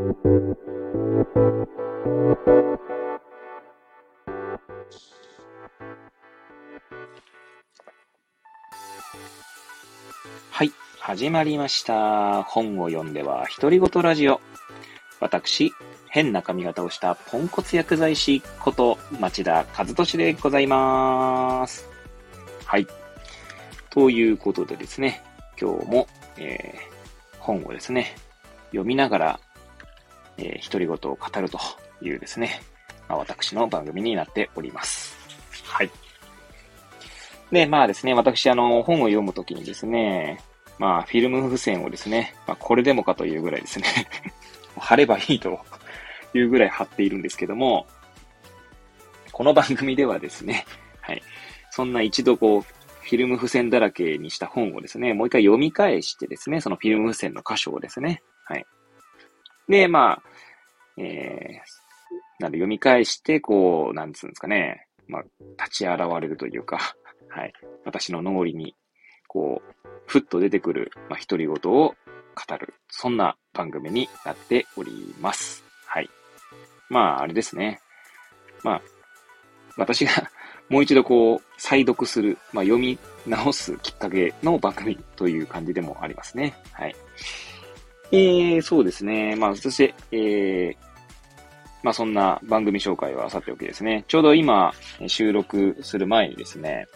[0.00, 0.06] は
[10.64, 12.42] い、始まりました。
[12.44, 14.40] 本を読んでは独り言ラジオ。
[15.20, 15.70] 私、
[16.08, 21.86] 変な髪型をしたポンコツ薬剤師こと町田和俊でございます。
[22.64, 22.86] はい。
[23.90, 25.22] ということでですね、
[25.60, 26.08] 今日も、
[26.38, 28.16] えー、本をですね、
[28.70, 29.40] 読みながら、
[30.40, 31.58] えー、独り言を語ると
[32.02, 32.62] いうですね、
[33.08, 35.16] まあ、私の番組になっております。
[35.64, 35.90] はい。
[37.52, 40.40] で、まあですね、私、あの、本を読むときにですね、
[40.78, 43.84] まあ、フィルム付箋をですね、まあ、これでもかというぐらいですね
[44.78, 45.60] 貼ればいいと
[46.32, 47.86] いうぐらい貼っているんですけども、
[49.30, 50.64] この番組ではですね、
[51.02, 51.22] はい。
[51.70, 58.64] そんな一度こう、フィルム付箋だらけにした本をですね、もう一回読み返してですね、そのフィルム付箋の箇所をですね、はい。
[59.68, 60.29] で、まあ、
[60.98, 65.22] えー、なんで読み返して、こう、なんつうんですかね、まあ、
[65.62, 66.96] 立ち現れるというか、
[67.28, 67.52] はい。
[67.84, 68.74] 私の脳裏に、
[69.28, 71.94] こう、ふっと出てくる、まあ、独り言を語
[72.58, 75.64] る、そんな番組になっております。
[75.86, 76.08] はい。
[76.88, 77.80] まあ、あれですね。
[78.62, 78.82] まあ、
[79.76, 80.12] 私が
[80.68, 86.54] もう一度こう、再読する、まあ、読み直すきっかけの番組という感じでもありますね。
[86.72, 86.96] はい。
[88.12, 89.36] えー、そうですね。
[89.36, 90.76] まあ、そして、えー、
[91.82, 94.04] まあ、そんな番組紹介はさておきですね。
[94.08, 94.72] ちょうど今、
[95.06, 96.86] 収録する前にですね、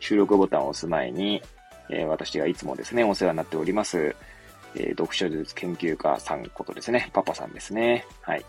[0.00, 1.42] 収録ボタンを押す前に、
[1.88, 4.14] えー、私がいつもですね、お世話になっております、
[4.74, 8.04] えー、読書術研究家さんことですね、パパさんですね。
[8.22, 8.44] はい。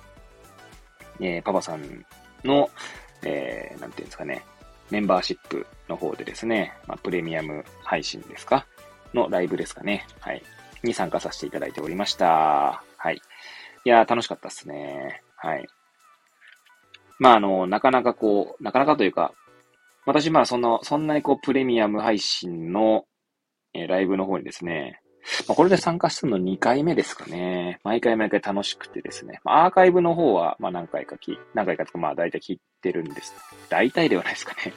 [1.20, 2.06] えー、パパさん
[2.44, 2.70] の、
[3.24, 4.44] えー、なんていうんですかね、
[4.90, 8.66] メンバーシップの方でですね、まあ、プレミアム配信ですか？
[9.14, 10.06] のライブですかね。
[10.20, 10.42] はい。
[10.84, 12.84] に参加させていただいておりました。
[12.98, 13.22] はい。
[13.86, 15.22] いやー、楽しかったっすね。
[15.36, 15.68] はい。
[17.20, 19.34] まあ、あの、なかなかこう、なかなかというか、
[20.06, 23.06] 私、まあ、その、そんなにこう、プレミアム配信の、
[23.74, 25.02] えー、ライブの方にですね、
[25.48, 27.80] まあ、これで参加するの2回目ですかね。
[27.84, 29.40] 毎回毎回楽しくてですね。
[29.44, 33.34] まあ、アーカイブの方は、まあ、何回かき、何回かとか、まあ、大体聞いてるんです。
[33.70, 34.74] 大体ではないですかね。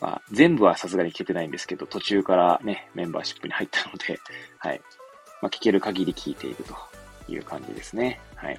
[0.00, 4.18] まあ、全部はさすがに聞けてないんですけど、途中からね、メンバーシップに入ったので、
[4.58, 4.80] はい。
[5.40, 6.74] まあ、聞ける限り聞いていると
[7.32, 8.20] いう感じですね。
[8.36, 8.58] はい。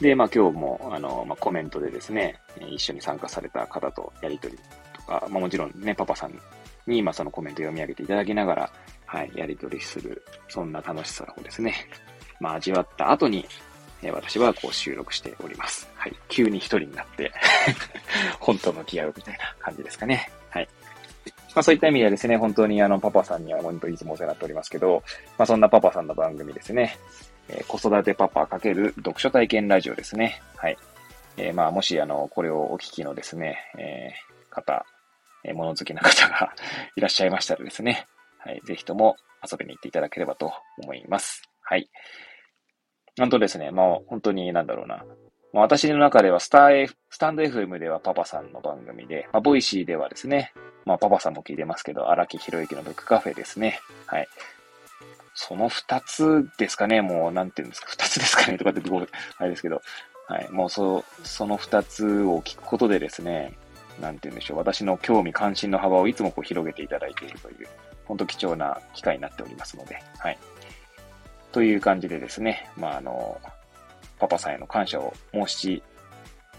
[0.00, 4.56] で、まあ今日も、あの、まあコメントでですね、一緒に参加された方とやりとり
[4.94, 6.40] とか、まあもちろんね、パパさん
[6.86, 8.72] に、まあそのコメント読み上げていただきながら、
[9.06, 11.74] はい、やりとりする、そんな楽しさをですね、
[12.40, 13.46] まあ味わった後に、
[14.02, 15.88] え私はこう収録しております。
[15.94, 16.14] はい。
[16.28, 17.32] 急に一人になって
[18.38, 20.30] 本と向き合うみたいな感じですかね。
[20.50, 20.68] はい。
[21.54, 25.02] まあそういった意味ではですね、本当にあのパパさんには本当にいつもお世話になっておりますけど、
[25.36, 26.96] まあそんなパパさんの番組ですね、
[27.48, 30.40] えー、子育てパパ×読書体験ラジオですね。
[30.56, 30.78] はい。
[31.36, 34.86] えー、まあもしあの、これをお聞きのですね、えー、方、
[35.44, 36.54] えー、物好きな方が
[36.94, 38.06] いらっしゃいましたらですね、
[38.38, 39.16] はい、ぜひとも
[39.50, 41.42] 遊びに行っていただければと思います。
[41.62, 41.88] はい。
[43.18, 45.04] なんとですね、もう本当になんだろうな。
[45.52, 50.52] まあ、私の中ではスター、F、 stand.fm ではパパさんの番組で、まあ、 Voicy ではですね、
[50.84, 53.80] まあ、パパさんも聞いてますけど、荒木博行のブックカフェですね。
[54.06, 54.28] はい。
[55.34, 59.82] その二つですかね、もう、なんていうんですか、二つですかね、とかってごあれですけど、
[60.26, 60.48] はい。
[60.50, 63.54] もう、そ、その二つを聞くことでですね、
[64.00, 67.68] なんて言うんでしょう、私の興味関心の幅をいつもこう広げていただいているという、
[68.04, 70.38] 本当貴重な機会になっておりますので、はい。
[71.58, 73.36] という感じでですね、まあ、あの、
[74.20, 75.82] パパさんへの感謝を申し、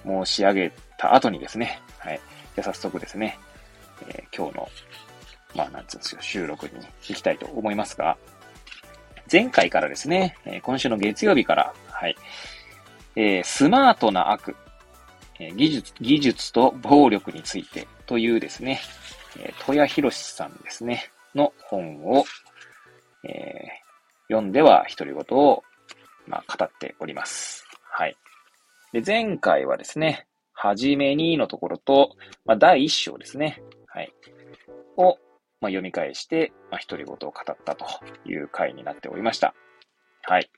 [0.03, 2.19] 申し上げた後にですね、はい。
[2.53, 3.39] じゃ早速ですね、
[4.09, 4.69] えー、今日の、
[5.55, 6.73] まあ、なんつうんですよ、収録に
[7.07, 8.17] 行きたいと思いますが、
[9.31, 12.17] 前回からですね、えー、今週の月曜日から、はい、
[13.15, 14.53] えー、スマートな悪、
[15.39, 18.81] え、技術、技術と暴力についてというですね、
[19.39, 22.25] えー、戸谷博さんですね、の本を、
[23.23, 23.88] えー、
[24.29, 25.63] 読んでは独り言を、
[26.27, 27.65] まあ、語っております。
[27.83, 28.15] はい。
[28.93, 32.15] で、前回はですね、はじめにのところと、
[32.45, 33.61] まあ、第一章ですね。
[33.87, 34.13] はい。
[34.97, 35.17] を、
[35.61, 37.85] まあ、読み返して、まあ、独り言を語ったと
[38.25, 39.55] いう回になっておりました。
[40.23, 40.49] はい。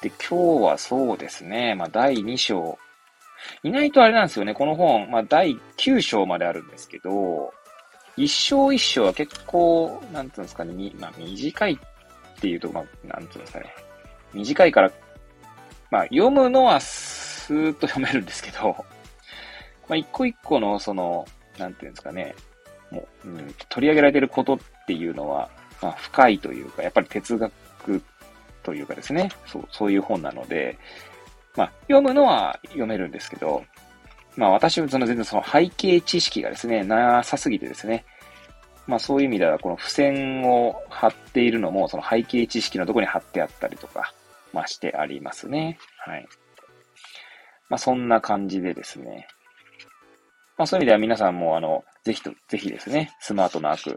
[0.00, 2.78] で、今日はそうですね、まあ、第2章。
[3.62, 7.52] 意外とあれなんですよね、この本、まあ、第9章まであるんですけど、
[8.16, 11.78] 一章一章は結構、なんていうんですかね、まあ、短いっ
[12.36, 13.74] っていうと、まあ、なんていうんですかね。
[14.32, 14.92] 短いから、
[15.90, 18.84] まあ、読むのはスーッと読めるんですけど、
[19.88, 21.26] まあ、一個一個の、その、
[21.58, 22.34] なんていうんですかね、
[22.90, 25.48] もう、うん、取り上げられてることっていうのは、
[25.80, 28.02] まあ、深いというか、やっぱり哲学
[28.62, 30.78] というかですね、そう、そういう本なので、
[31.56, 33.64] まあ、読むのは読めるんですけど、
[34.36, 38.04] まあ私はその全然その背景知識がですね、なさすぎてですね、
[38.86, 44.12] まあそういう意味ではこの付箋を貼っているのもその背景知識のところに貼ってあったりとか、
[44.52, 45.78] まあしてありますね。
[45.98, 46.26] はい。
[47.68, 49.26] まあそんな感じでですね。
[50.56, 53.96] まあそういう意味では皆さんもあの、ぜひと、ぜひですね、スマートな悪、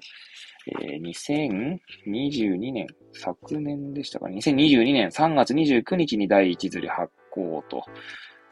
[0.68, 7.86] えー、2022年、昨年でしたかね、2022年3月29日に第一釣り発行と、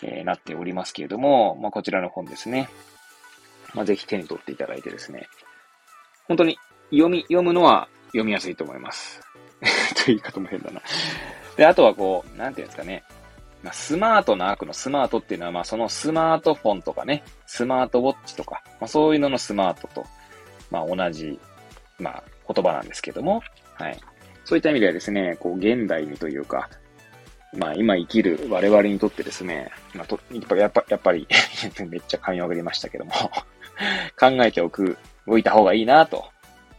[0.04, 2.70] えー、なっておりますけれども、まあ、こちらの本ですね。
[3.74, 5.28] まあ、ぜひ手に取っていただいてですね。
[6.28, 6.58] 本当に
[6.92, 9.22] 読み、読むのは読みやすいと思います。
[9.96, 10.82] という言い方も変だな。
[11.56, 13.04] で、あとはこう、なんていうんですかね。
[13.64, 20.06] まあ、スマートな悪のスマートっていうのは、まあ、そのスマートフォンとかね、スマートウォッチとか、まあ、そういうののスマートと、
[20.70, 21.40] まあ、同じ、
[21.98, 23.42] まあ、言葉なんですけども、
[23.74, 24.00] はい。
[24.46, 26.70] そういった意味ではですね、こう、現代にというか、
[27.56, 31.28] まあ今生きる我々にとってですね、まあと、やっぱやっぱやっぱり
[31.90, 33.12] めっちゃ噛みまくりましたけども
[34.20, 34.98] 考えておく、
[35.28, 36.26] おいた方がいいなと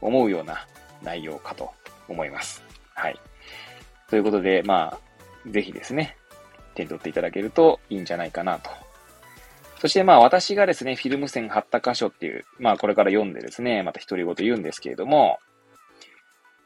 [0.01, 0.67] 思うような
[1.03, 1.71] 内容かと
[2.09, 2.65] 思います。
[2.95, 3.21] はい。
[4.09, 6.17] ということで、まあ、ぜひですね、
[6.75, 8.71] 手に取っていただけるといいんじゃないかなと。
[9.81, 15.39] そしてまあ私がですね、フィルム線貼った箇所っていう、まあこれから読んでですね、また独り言言うんですけれども、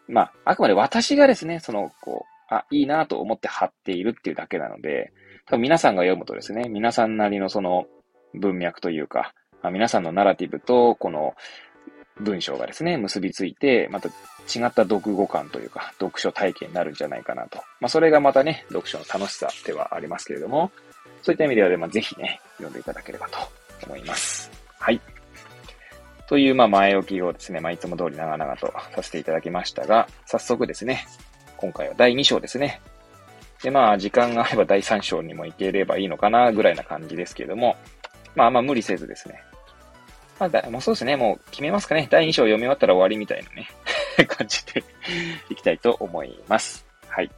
[0.09, 5.13] まあ、あくまで私がですね、その、こう、あ、いいなと思って貼っているっていうだけなので、
[5.47, 7.87] 多分皆さんが読むとですね、皆さんなりのその
[8.35, 9.33] 文脈というか、
[9.63, 11.35] まあ、皆さんのナラティブとこの
[12.21, 14.15] 文章がですね、結びついて、また違っ
[14.73, 17.59] た読語感というか、読書体験になるんじゃないかなと。
[17.81, 20.71] まあ、それがまたね、読書の楽しさではありますけれども、
[21.23, 23.39] そういった意味では、まあ、ぜひね、読んでいただければと
[23.87, 24.51] 思います。
[24.79, 25.01] はい。
[26.29, 31.07] という、まあ、前置きをですね、まあ、いつも通り長々とさせていただきましたが、早速ですね、
[31.57, 32.81] 今回は第2章ですね。
[33.63, 37.77] で、まあ、時間があれば第3章にも行ければいいのかな、ぐらいな感じですけれども、
[38.35, 39.43] まあ、まあ無理せずですね。
[40.39, 42.09] まあ、だもうそうですね、もう決めますかね。
[42.11, 43.69] 第2章読み終わったら終わりみたいなね、
[44.27, 44.85] 感じで
[45.51, 46.85] いきたいと思います。
[47.09, 47.31] はい。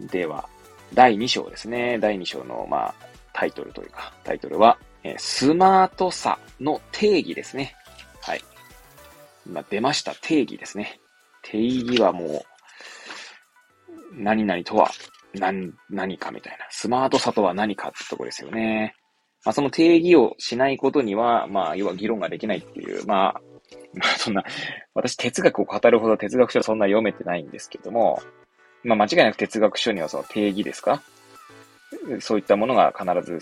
[0.00, 0.48] では、
[0.94, 1.98] 第2章ですね。
[1.98, 2.94] 第2章の、まあ、
[3.32, 7.74] タイトルというか、タイトルは、えスマートさの定義ですね。
[8.20, 8.42] はい。
[9.46, 10.14] 今出ました。
[10.16, 11.00] 定義ですね。
[11.42, 12.42] 定義はもう、
[14.12, 14.90] 何々とは
[15.34, 16.66] 何、何かみたいな。
[16.70, 18.94] スマートさとは何かってとこですよね。
[19.46, 23.40] まあ、その定義をしないことには、まあ、要は議論ができないっていう、まあ、
[23.94, 24.44] まあ、そんな、
[24.92, 28.20] 私哲学を語るほど哲学書はそんな読めてないんですけども、
[28.82, 31.00] まあ、間違いなく哲学書にはその定義ですか？
[32.20, 33.38] そういったものが必ず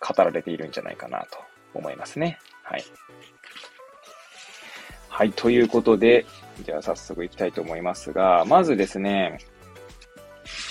[0.00, 1.38] 語られているんじゃないかなと
[1.74, 2.38] 思いますね。
[2.62, 2.84] はい。
[5.08, 6.24] はい、ということで、
[6.64, 9.38] じゃあ早速行きたいと思いますが、まずですね、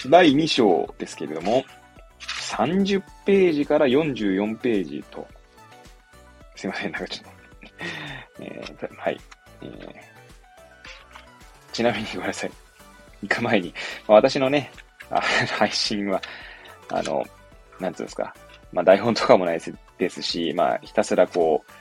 [0.10, 1.66] 第2章ですけれども、
[2.50, 5.28] 30ページから44ページと、
[6.56, 7.30] すいません、なんかちょっと
[8.44, 9.20] えー、はい、
[9.62, 9.96] えー。
[11.72, 12.52] ちなみにごめんなさい。
[13.22, 13.74] 行く前に、
[14.08, 14.72] まあ、私のね、
[15.58, 16.22] 配信は、
[16.90, 17.26] あの、
[17.80, 18.34] なんつうんですか、
[18.72, 19.62] まあ台本とかもない
[19.98, 21.72] ですし、まあひたすらこう、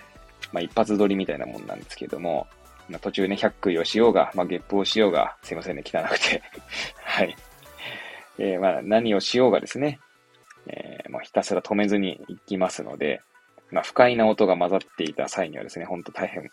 [0.53, 2.47] まあ一発撮りみたいなもんなんですけども、
[2.89, 6.43] まあ、途中ね、100食をしようが、まあ、ゲップをしようが、すいませんね、汚くて。
[7.05, 7.37] はい。
[8.39, 9.99] えー、まあ、何をしようがですね、
[10.69, 13.21] えー、もうひたすら止めずに行きますので、
[13.71, 16.45] まあ、不快な音が混ざっていた際にはですね、ほんと大変、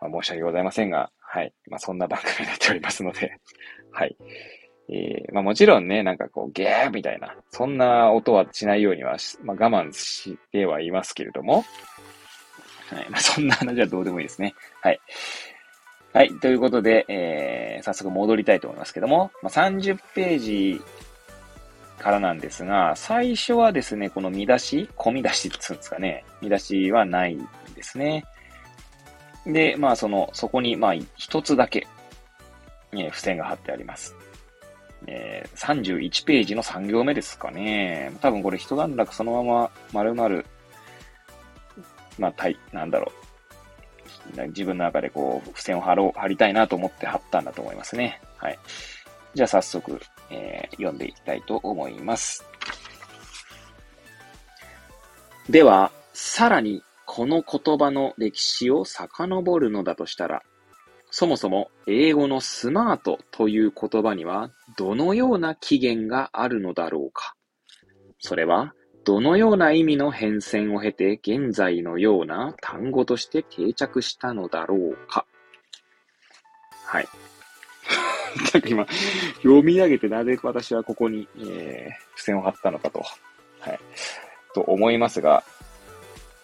[0.00, 1.52] まあ、申し訳ございませんが、はい。
[1.68, 3.36] まあ、そんな番組になっておりますので、
[3.92, 4.16] はい。
[4.92, 11.64] えー、まあ、もちろんね、なんかこう、ゲーみたいな、そんな音はしないようには、まあ、我慢してはいますけれども、
[12.88, 13.08] はい。
[13.08, 14.54] まあ、そんな話はどうでもいいですね。
[14.82, 15.00] はい。
[16.12, 16.30] はい。
[16.40, 20.82] ということで、えー、早速戻りたいと思いますけども、まあ、30ページ
[22.00, 28.24] からなんですが、最初はですね、この見出し、込み出しって言うんですかね、見出しはないんですね。
[29.46, 31.86] で、まあ、その、そこに、まあ、一つだけ、
[32.92, 34.16] え、付箋が貼ってあります。
[35.06, 38.12] えー、31ページの3行目ですかね。
[38.20, 40.42] 多分これ一段落そのまま丸々、
[42.18, 43.12] まあ、たい、なんだろ
[44.36, 44.48] う。
[44.48, 48.20] 自分の中でこう、付箋を貼ろう、貼りたいなと思って貼ったんだと思いますね。
[48.36, 48.58] はい。
[49.34, 52.44] じゃあ早速、えー、読んでいきたいと思います。
[55.48, 60.42] では、さらにこの言葉の歴史を遡るのだとしたら、
[61.10, 67.34] そもそも英語のスマートという言葉にはどのような起源があるのだろうか。
[68.20, 75.26] それはどのような意味の変遷を経て現在のような単語として定着したのだろうか。
[76.84, 77.08] はい。
[78.52, 78.86] なんか今、
[79.36, 83.02] 読み上げてなぜ私はここに、えー、付箋を貼ったのかと、
[83.60, 83.80] はい、
[84.54, 85.42] と思いますが、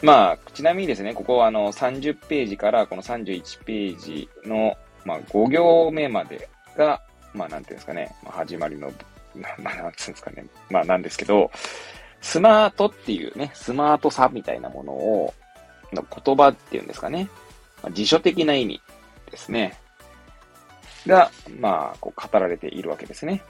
[0.02, 7.00] まあ、ちなみにですね、ここはあの30ページからこの31ページの、まあ、5行目までが、
[7.32, 8.92] まあ、なんていうんですかね、まあ、始まりの、
[9.34, 11.50] まあ、なんつうんですかね、まあ、なんですけど、
[12.20, 15.34] スマートっていうね、スマートさみたいなものを、
[15.92, 17.28] の言葉っていうんですかね、
[17.82, 18.80] まあ、辞書的な意味
[19.30, 19.78] ですね、
[21.06, 23.42] が、まあ、こう語られているわけですね。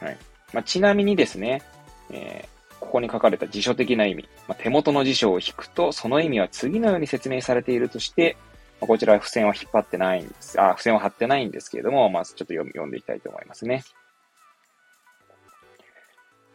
[0.00, 0.18] はい。
[0.52, 1.62] まあ、ちなみにですね、
[2.10, 8.36] えー、ここに書かれた辞書的な意味、まあ、手元の辞書を引くと、その意味は次のように説明されているとして、
[8.80, 10.60] まあ、こちらは付箋を引っ張ってないんです。
[10.60, 13.84] あ、付箋を貼ってないんですけれども、まあ、ちょっと読読んでいきたいと思いますね。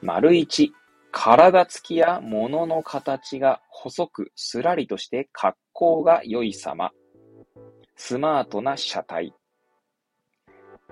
[0.01, 0.73] 丸一、
[1.11, 6.91] 体つきや物の形が細くすらりとして格好が良い様。
[7.95, 9.33] スマートな車体。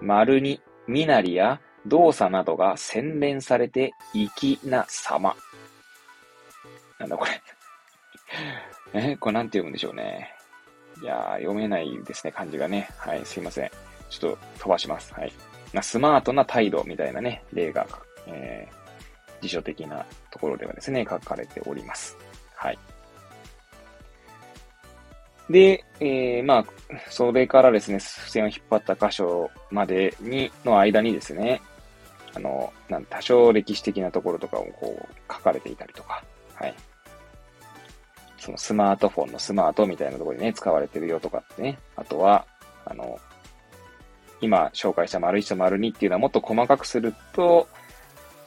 [0.01, 5.35] 丸に身なりや動作などが洗練されて粋な様。
[7.00, 7.41] なんだこれ
[9.12, 10.33] え、これなんて読むんでしょうね。
[11.01, 12.89] いやー、読めないですね、漢字がね。
[12.97, 13.71] はい、すいません。
[14.09, 15.13] ちょっと飛ばします。
[15.13, 15.33] はい。
[15.81, 17.88] スマートな態度みたいなね、例が、
[18.27, 22.17] えー、辞書的なところではですね、書かれております。
[22.55, 22.79] はい。
[25.50, 26.65] で、えー、まあ、
[27.09, 31.62] それからですね、付箋を引っ張った箇所までに、の間にですね、
[32.35, 36.23] あの、なん多少歴史的なところとかをこう書かれていたりとか、
[36.55, 36.75] はい。
[38.38, 41.77] そのスマートフォンのスマートみたいなところにね、使われてるよとかってね。
[41.95, 42.45] あとは、
[42.85, 43.19] あの、
[44.41, 47.67] 今紹介した丸1と丸2っていうのはもっと細かくすると、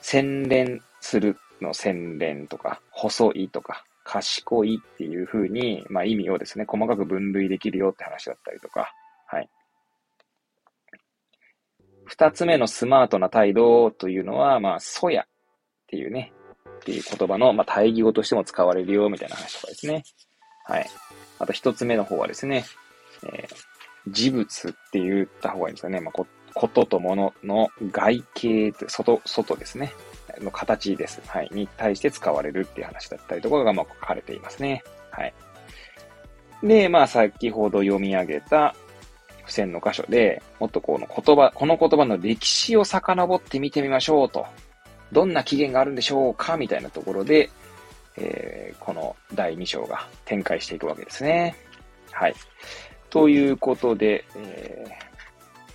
[0.02, 8.92] 洗練するの洗練とか、細いとか、賢いっていう風に、まあ意味をですね、細かく分類できるよって話だったりとか、
[9.26, 9.50] はい。
[12.04, 15.26] 二つ目のスマートな態度というのは、まあ、そやっ
[15.88, 16.32] ていうね、
[16.76, 20.04] っていう言葉の、まあ、対義語としても使われるよ、みたいな話とかですね。
[20.66, 20.86] はい。
[21.40, 22.64] あと一つ目の方はですね、
[23.24, 26.00] えー、事物って言った方がいいんですかね。
[26.00, 29.92] まあ、ここととものの外形、外、外ですね。
[30.40, 31.20] の形です。
[31.26, 31.48] はい。
[31.52, 34.82] に対して使われるっていう話だったりとかが、まあ、書かれていますね。
[35.10, 35.34] はい。
[36.62, 38.74] で、まあ、先ほど読み上げた
[39.40, 44.46] 付箋の箇所で、もっとこの言葉、この言葉の歴史を遡って見てみましょうと。
[45.12, 46.56] どんな起源があるんでしょうか？
[46.56, 47.48] みたいなところで、
[48.16, 51.54] えー、この第2章が展開していくわけですね。
[52.10, 52.34] はい。
[53.10, 55.15] ということで、えー、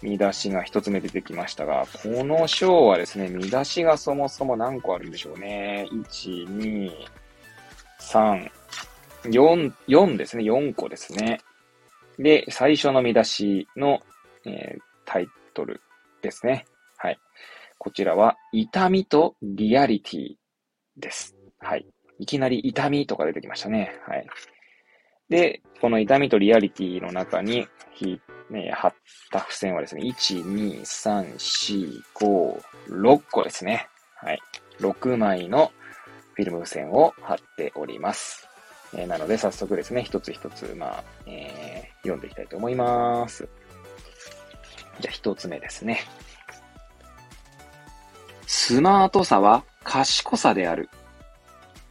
[0.02, 5.88] 見出しが一つ目出てきましたが、この章はですね、見出しがそもそも何個あるんでしょうね。
[5.92, 6.92] 1、2、
[8.00, 8.50] 3、
[9.24, 10.44] 4、4ですね。
[10.44, 11.40] 4個ですね。
[12.18, 14.02] で、最初の見出しの、
[14.46, 15.82] えー、タイトル
[16.22, 16.66] ですね。
[16.98, 17.20] はい。
[17.78, 20.36] こちらは、痛みとリアリティ
[20.98, 21.36] です。
[21.60, 21.86] はい。
[22.20, 23.92] いきなり痛みとか出てきましたね。
[24.08, 24.28] はい。
[25.30, 27.68] で、この痛みとリアリティの中に、
[28.52, 28.94] ね、貼っ
[29.32, 33.88] た付箋はですね、1、2、3、4、5、6個ですね。
[34.16, 34.40] はい。
[34.80, 35.72] 6枚の
[36.36, 38.48] フィルム付箋を貼っております。
[38.94, 43.48] えー、なので、早速ですね、一つ一つ、まあ、えー、読んでいきたいと思います。
[45.00, 46.02] じゃあ、一つ目ですね。
[48.48, 50.90] スマートさは賢さである。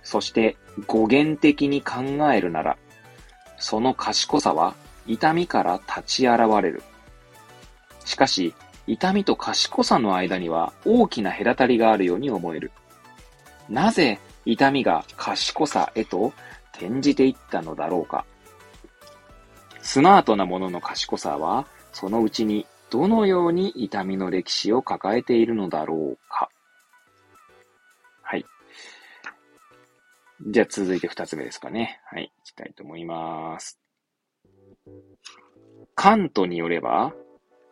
[0.02, 2.00] そして、語源的に考
[2.32, 2.76] えるなら、
[3.56, 4.74] その賢さは
[5.10, 6.84] 痛みから立ち現れる。
[8.04, 8.54] しかし、
[8.86, 12.70] 痛みと賢さの間には大きな隔たりがあるように思える。
[13.68, 16.32] なぜ痛みが賢さへと
[16.74, 18.24] 転じていったのだろうか。
[19.82, 26.50] スマートなものの賢さは、そのうちにどのように痛みの歴史を抱えているのだろうか。
[28.22, 28.46] はい。
[30.46, 32.00] じゃあ続いて二つ目ですかね。
[32.04, 32.24] はい。
[32.24, 33.80] いきたいと思います。
[35.94, 37.12] カントによれば、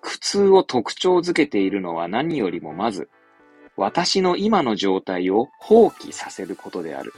[0.01, 3.09] 苦痛を特徴づけているのは何よりもまず、
[3.77, 7.13] 私の今の状態を放棄させることである。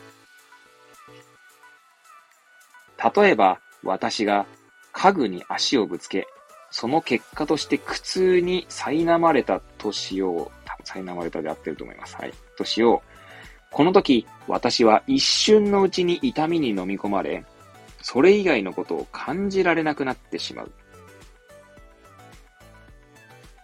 [3.17, 4.47] 例えば、私が
[4.93, 6.27] 家具に足をぶつけ、
[6.71, 10.51] その結果として苦痛に苛まれたとしよう。
[10.85, 12.17] 苛まれたであってると思います。
[12.17, 12.33] はい。
[12.57, 13.21] としよう。
[13.73, 17.45] この時、私は一瞬のうちに痛みに飲み込まれ、
[18.03, 20.73] それ以外のことを感じられなくなってしまう。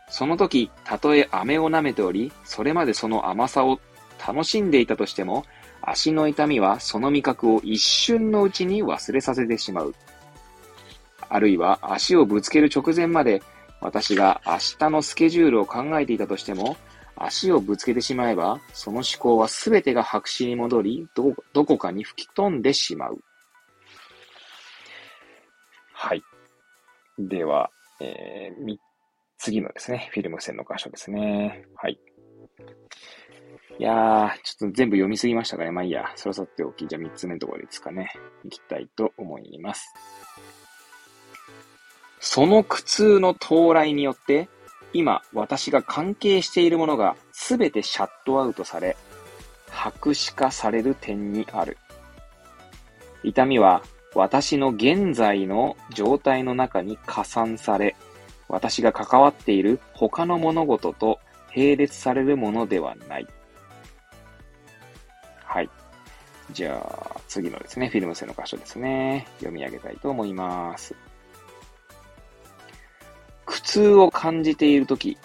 [0.09, 3.81] その時、たとえ飴を舐めており、それまでその甘さを
[4.26, 5.45] 楽しんでいたとしても、
[5.83, 9.95] 足の痛みはその味覚を一瞬のうちに忘れさせてしまう。
[11.28, 13.43] あるいは足をぶつける直前まで
[13.81, 16.76] 私が明日のスケジュールを考えていたとしても、
[17.16, 23.23] 足をぶつけてしまえば、その思考はすべてが白紙に戻り、ど、どこかに吹き飛んでしまう。
[25.99, 26.23] はい。
[27.19, 28.76] では、えー、
[29.38, 31.65] 次のですね、フィルム付箋の箇所ですね。
[31.75, 31.99] はい。
[33.79, 35.71] いやー、ちょっと全部読みすぎましたかね。
[35.71, 36.12] まあいいや。
[36.15, 36.87] それさておき。
[36.87, 38.12] じゃあ3つ目のところですかね。
[38.45, 39.95] 行きたいと思います。
[42.21, 44.50] その苦痛の到来によって、
[44.93, 48.99] 今、私が関係しているものが全てシャットアウトされ、
[49.71, 51.79] 白紙化される点にある。
[53.25, 53.83] 痛みは
[54.16, 57.94] 私の現在の状態の中に加算され、
[58.49, 61.20] 私が関わっている他の物事と
[61.54, 63.26] 並列されるものではない。
[65.44, 65.68] はい。
[66.50, 69.26] じゃあ、次のですね、フィルム線の箇所ですね。
[69.37, 70.94] 読み上げたいと思います。
[73.44, 75.18] 苦痛を感じているとき、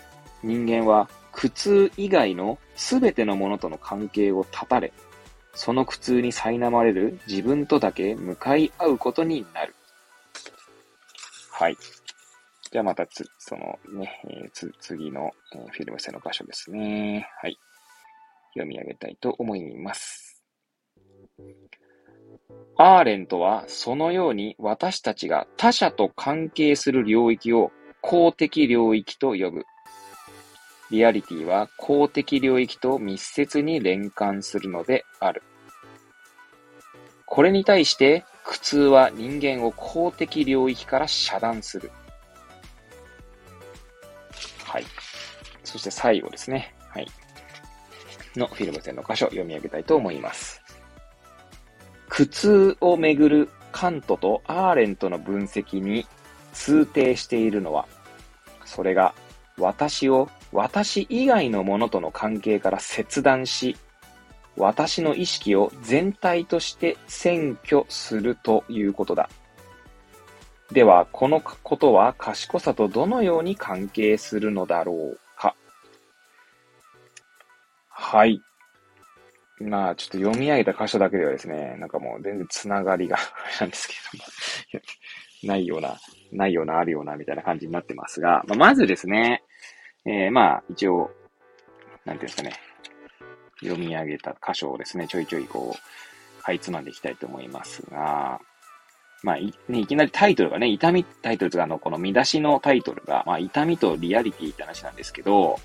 [0.43, 4.91] 人間は苦痛以外のすべてのものとの関係を断たれ、
[5.53, 9.75] その苦痛に苛まれる自分とだけ向かい合うことになる。
[11.51, 11.77] はい。
[12.71, 17.27] じゃあまたつ、そのね、えー、つ、次の、えー、フィルム線の箇所ですね。
[17.41, 17.57] はい。
[18.53, 20.41] 読み上げたいと思います。
[22.77, 29.65] アーレントはそのように私たちが他者と関係する領域を公的領域と呼ぶ。
[30.91, 35.41] リアリティは公的領域と密接に連関するのである。
[37.25, 41.91] これに対して苦痛は人間を公的領域から遮断する。
[44.65, 44.85] はい。
[45.63, 46.75] そして最後ですね。
[46.89, 47.07] はい。
[48.35, 50.61] のフィルム線の箇所読み上げたいと思います。
[52.09, 56.05] 苦痛をめぐるカントとアーレントの分析に
[56.51, 57.87] 通底しているのは、
[58.65, 59.13] それが
[59.57, 63.77] 私を私以外のものとの関係から切断し、
[64.57, 69.29] 私の意識を全体として占拠するということだ。
[70.71, 75.55] では、このことは賢さとどのように関係するのだろうか。
[77.89, 78.41] はい。
[79.59, 83.17] まあ、ちょっと読み上げた箇所だけではですね、なんかもう全然つながりが
[83.59, 83.93] なんですけ
[84.73, 84.83] ども
[85.53, 85.97] ないような、
[86.31, 89.43] ないような、あるような、みたいな感じになってますが、まあ、まずですね、
[90.05, 91.11] えー、まあ、一応、
[92.05, 92.53] なんていうんですかね、
[93.61, 98.39] 読み上げた箇所をですね、ちょいちょいこう、かいつまんでいきたいと思いますが、
[99.23, 105.59] まあ、い、ね、いきなりタイトルがね、痛みタイトルが、あの、この見出しのタイトルが、まあ、痛みとリアリティって話なんですけど、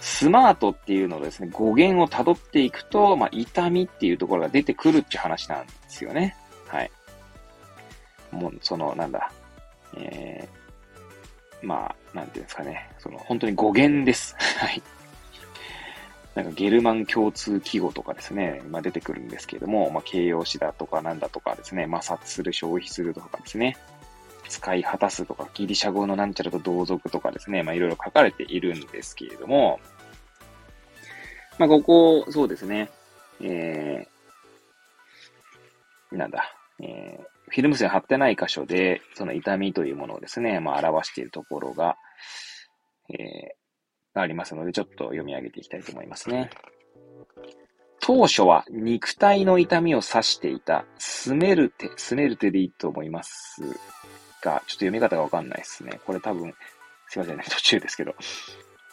[0.00, 6.36] スマートっていうのをですね、語源を辿っていくと、まあ、痛みっていうところが出てくるって話なんですよね。
[6.66, 6.90] はい。
[8.32, 9.30] もう、その、なんだ、
[9.96, 14.34] えー、まあ、なんていうんですかね、その、本当に語源です。
[14.58, 14.82] はい。
[16.34, 23.76] なんかゲルマン共通記号とかですね、まあ、出てくるんですけれども、まあ、形容詞だとかなんだとかですね、摩擦する、消費するとかですね、
[24.48, 29.80] 使い果たすとか、ギリシャ語のなんちゃらと同族とかですね、まあ、いろいろ書かれているんですけれども、
[31.58, 32.90] まあ、ここ、そうですね、
[33.40, 41.96] えー、なんだ、えー、フィルム線貼ってない箇所で、その痛みというものをですね、まあ、表しているところが、
[43.10, 46.50] えー、がありますので、ちょっと読み上げていきたいと思いますね。
[48.00, 56.00] 当初は肉体の痛みを指していたスメルテ、スメルテでいいと思いますが、ちょっと読み方がわかんないですね。
[56.06, 56.54] これ多分、
[57.08, 58.14] すいませんね、途中ですけど。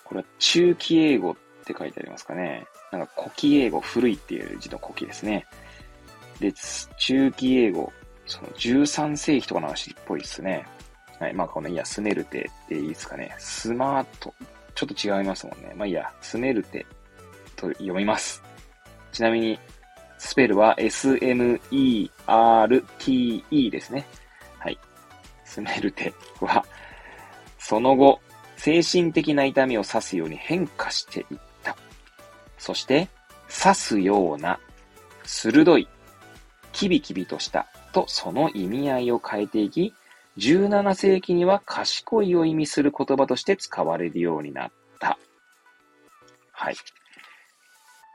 [0.04, 2.66] これは中期英語って書いてありますかね。
[2.92, 5.46] なんか古期英語、古いっていう字の古期ですね。
[6.40, 6.52] で、
[6.98, 7.94] 中期英語、
[8.26, 10.66] その13世紀とかの話っぽいですね。
[11.24, 11.34] はい。
[11.34, 13.34] まあ、この、いや、スメルテでいいですかね。
[13.38, 14.34] スマート、
[14.76, 15.72] ちょっと違いますもんね。
[15.74, 16.86] まあいいや、スメルテ
[17.56, 18.44] と読みます。
[19.14, 19.58] ちなみに、
[20.18, 22.12] スペルは S-M-E-R-T-E
[23.72, 24.06] ですね。
[24.60, 24.78] はい。
[25.46, 26.66] スメルテは、
[27.58, 28.20] その後、
[28.58, 31.78] 精神的な痛みを指すように変化していった。
[32.58, 33.08] そして、
[33.48, 34.60] 刺すような、
[35.24, 35.88] 鋭い、
[36.74, 39.94] キビキビとしたとその意味合いを変えていき、
[40.38, 45.18] 17世紀には賢いを意味する言葉として使われるようになった。
[46.52, 46.76] はい。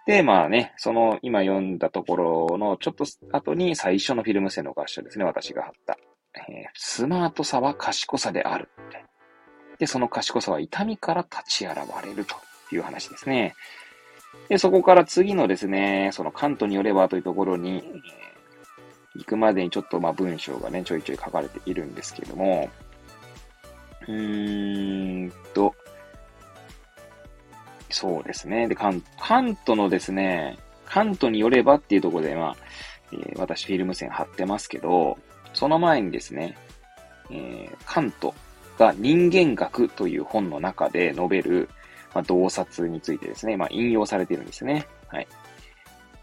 [0.06, 5.98] で、まあね、その今読んだところのちょっと後に最初のフィルム線の合唱ですね、私が貼った。
[6.34, 8.68] えー、スマートさは賢さである。
[9.78, 12.36] で、その賢さは痛みから立ち現れると
[12.74, 13.54] いう話ですね。
[14.48, 17.82] で、そこから次のですね、そのカントによればというところに、
[19.14, 22.68] 行くまでにちょっとまあ文章がね、ちょいちょい書かれているんですけども、
[24.06, 25.74] うーんと、
[27.90, 28.68] そうですね。
[28.68, 32.56] で、カンカントのですね、カントによればっていうところで、まあ、
[33.12, 35.18] えー、私フィルム線貼ってますけど、
[35.52, 36.56] その前にですね、
[37.30, 38.34] えー、カント
[38.78, 41.68] が人間学という本の中で述べる、
[42.14, 44.86] まあ、洞察についてですね、まあ、引用されているんですね。
[45.08, 45.28] はい。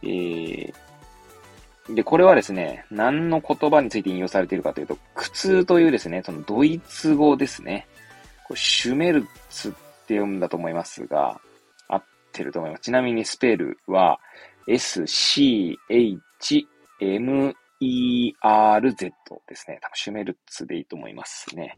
[0.03, 0.73] えー、
[1.89, 7.87] で、これはですね、何の言葉について引用されているかというと、苦痛というですね、そのドイツ語ですね。
[8.47, 9.71] これシュメルツっ
[10.07, 11.39] て読んだと思いますが、
[11.87, 12.81] 合ってると思います。
[12.81, 14.19] ちなみにスペルは、
[14.67, 15.75] s-c-h-m-e-r-z
[19.47, 19.77] ですね。
[19.81, 21.77] 多分シュメルツでいいと思いますね。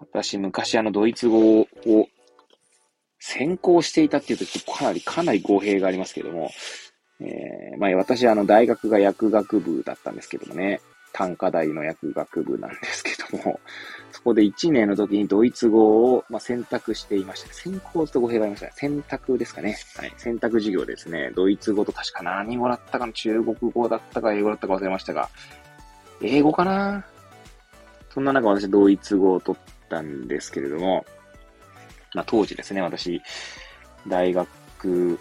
[0.00, 1.66] 私、昔あのドイツ語を
[3.18, 6.50] 専攻していたっていうと、かなり、かなり語弊がありますけども、
[7.20, 10.80] えー、まあ私、あの、大学が薬学部だったんですけどもね、
[11.12, 13.60] 短科大の薬学部なんですけども、
[14.10, 17.54] そこで1年の時にドイツ語を、まあ、選択していました。
[17.54, 18.72] 専攻と語弊がありました。
[18.72, 19.76] 選択ですかね。
[19.96, 20.12] はい。
[20.16, 21.30] 選択授業ですね。
[21.36, 25.28] ドイツ語と確か何語だったかな中国語だったか英語だったか忘れましたが、
[26.20, 27.04] 英語かな？
[28.10, 31.04] そんな中私ドイツ語を取ったんですけれども、
[32.14, 33.22] まあ当時ですね、私、
[34.06, 35.18] 大学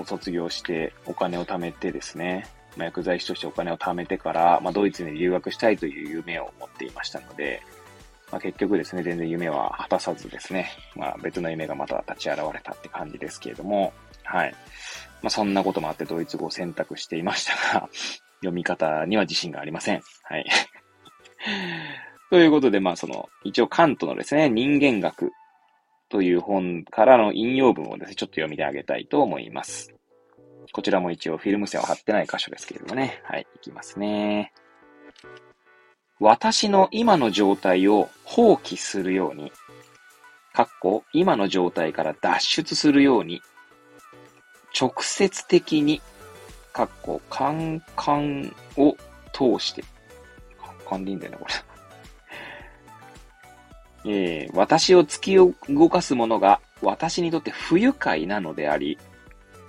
[0.00, 7.62] を卒業してお金を貯めてですね、まあ、薬剤師としてお金を貯めてから、まあ、ドイツに留学したいという夢を持っていましたので、
[8.30, 13.92] まあ、結局ですね、全然夢は果たさずですね、まあ、別の夢がまた立ち現れたって感じですけれども、
[14.24, 14.54] はい。
[15.20, 17.88] まあ、そんなこともあってドイツ語を選択していましたが、
[18.40, 20.02] 読み方には自信がありません。
[20.24, 20.46] はい。
[22.30, 25.32] ということで、まあ、その、一応カントのですね、人間学
[26.12, 29.94] という本からの引用文をですね、ちょっと読みてあげたいと思います。
[30.70, 33.22] こちらも一応フィルム線を貼ってない箇所ですけれどもね。
[33.24, 34.52] はい、いきますね。
[36.20, 39.52] 私の今の状態を放棄するように、
[40.52, 43.40] かっこ今の状態から脱出するように、
[44.78, 46.02] 直接的に、
[46.74, 48.98] かっこカンカンを
[49.32, 49.82] 通して、
[50.62, 51.71] カンカンでいいんだよね、これ。
[54.04, 58.98] えー、私を突き動かすものが私にとって不愉快なのであり、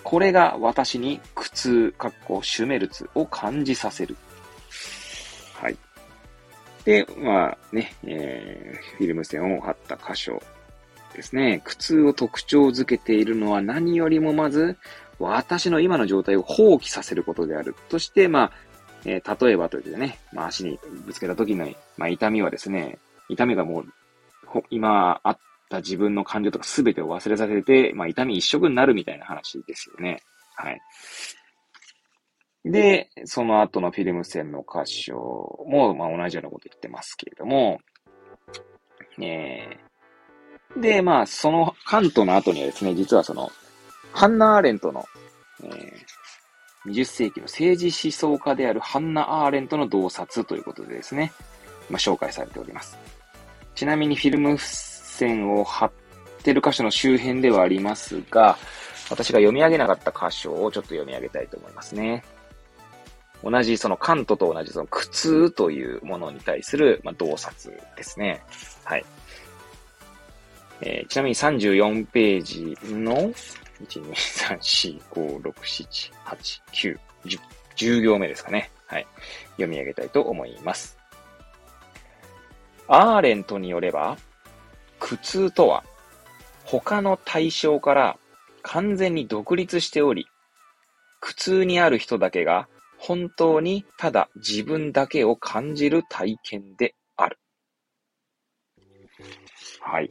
[0.03, 4.17] これが私に苦痛、かっこシュメルツを感じさせる。
[5.55, 5.77] はい。
[6.83, 10.41] で、まあね、えー、フィルム線を貼った箇所
[11.15, 11.61] ですね。
[11.63, 14.77] 苦痛を特徴づけているのは何よりもまず、
[15.19, 17.75] 私の今の状態を放棄させることである。
[17.87, 18.51] として、まあ、
[19.05, 21.67] えー、例えばというでね、まあ足にぶつけた時の、
[21.97, 22.97] まあ痛みはですね、
[23.29, 23.85] 痛みがもう、
[24.69, 25.37] 今あっ
[25.69, 30.21] た自分の感情とか全てを忘れさせて、まあ、痛み一色になるみたいな話ですよね。
[30.55, 30.81] はい。
[32.65, 37.79] で、その後のフィルム線の箇所も、まあ、同じようなこと言ってますけれども、
[39.19, 43.51] えー、で、まあ、その関東の後にはですね、実はその、
[44.13, 45.05] ハンナ・アーレントの、
[45.63, 51.33] えー、20世紀の政治思想家であるハンナ・アーレントの洞察ということでですね、
[51.89, 52.97] まあ、紹介されております。
[53.75, 55.91] ちなみにフィルム線を貼っ
[56.43, 58.57] てる箇所の周辺ではありますが、
[59.09, 62.23] 私が読み上げなかった箇所をちょっと読み上げたいと思いますね。
[63.43, 68.41] 同じそのカントと同じその苦痛というものに対する、まあ、洞察ですね。
[68.86, 69.05] はい。
[70.81, 73.33] えー、ちなみに34ページの、1、
[73.88, 77.39] 2、3、4、5、6、7、8、9、10、
[77.75, 78.71] 10行目ですかね。
[78.88, 79.07] はい。
[79.51, 80.97] 読み上げたいと思います。
[82.87, 84.17] アーレントによれば、
[84.99, 85.83] 苦痛とは、
[86.65, 88.17] 他の対象から
[88.61, 90.27] 完全に独立しており、
[91.19, 92.67] 苦痛にある人だけが
[92.97, 97.37] 本当にただ自分だけを感じる体験である。
[99.81, 100.09] はい。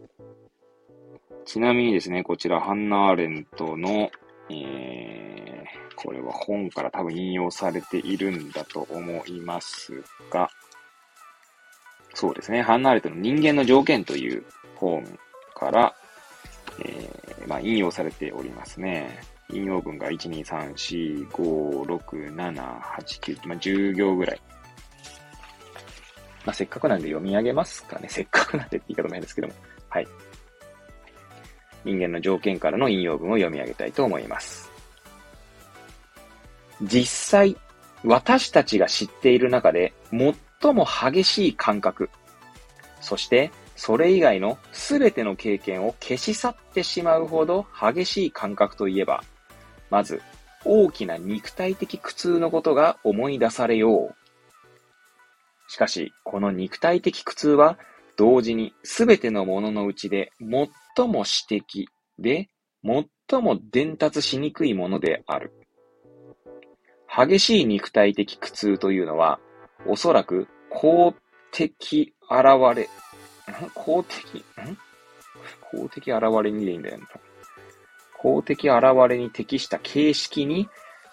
[1.47, 4.11] ちなみにですね、こちらハンナ・アーレントの、
[4.51, 10.51] えー、これは本から多分引用されているんだと思いますが、
[12.15, 14.45] そうですね、ハンナ・ーレントの人間の条件という
[14.77, 15.05] 本
[15.55, 15.95] から、
[16.81, 19.21] えー、まあ、引用されておりますね。
[19.51, 24.41] 引用文が1、2、3、4、5、6、7、8、9、まあ、10行ぐらい。
[26.45, 28.09] まあ、せっかくなんで読み上げますかね。
[28.09, 29.55] せっかくなんでって言い方も変ですけども。
[29.89, 30.09] はい。
[31.85, 34.71] 人間の条件からの引用文を読み上げたいと思います。
[36.83, 37.57] 実際、
[38.05, 39.93] 私たちが知っている中で
[40.63, 42.09] 最も激しい感覚、
[43.01, 49.25] そしてそれ以外のすべての経験を消し去ってしまうほど激しい感覚といえば、
[49.91, 50.23] まず、
[50.65, 54.15] 大きな肉体的苦痛のことが思い出されよう。
[55.69, 57.79] しかし、この肉体的苦痛は、
[58.17, 62.51] 同時に全てのもののうちで最も私的で
[62.85, 65.53] 最も伝達しにくいものである。
[67.09, 69.41] 激しい肉体的苦痛というのは、
[69.87, 71.15] おそらく公
[71.51, 73.71] 的現れ、ん？
[73.75, 74.79] 公的、ん？
[75.61, 77.05] 公的現れにでいいんだよ、ね
[78.17, 80.69] 公的現れに適した形式に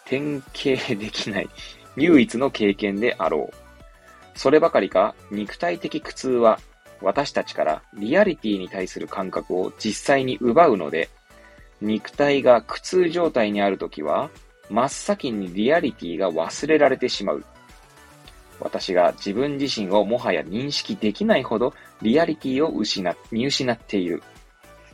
[0.06, 1.50] 典型できない
[1.96, 4.38] 唯一の経験であろう。
[4.38, 6.60] そればかりか、肉体的苦痛は
[7.02, 11.10] 私たちからリアリティに対する感覚を実際に奪うので、
[11.82, 14.30] 肉体が苦痛状態にあるときは、
[14.70, 17.44] 真っ先にリアリティが忘れられてしまう。
[18.60, 24.24] 私が自分自身をもはや認識できないほどリアリティを失見失っている。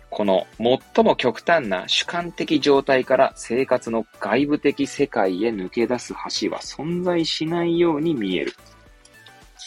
[0.09, 0.47] この
[0.93, 8.53] 最も極端な主観的状態から生活の外部的世界へ抜け出す橋は存在しないように見える。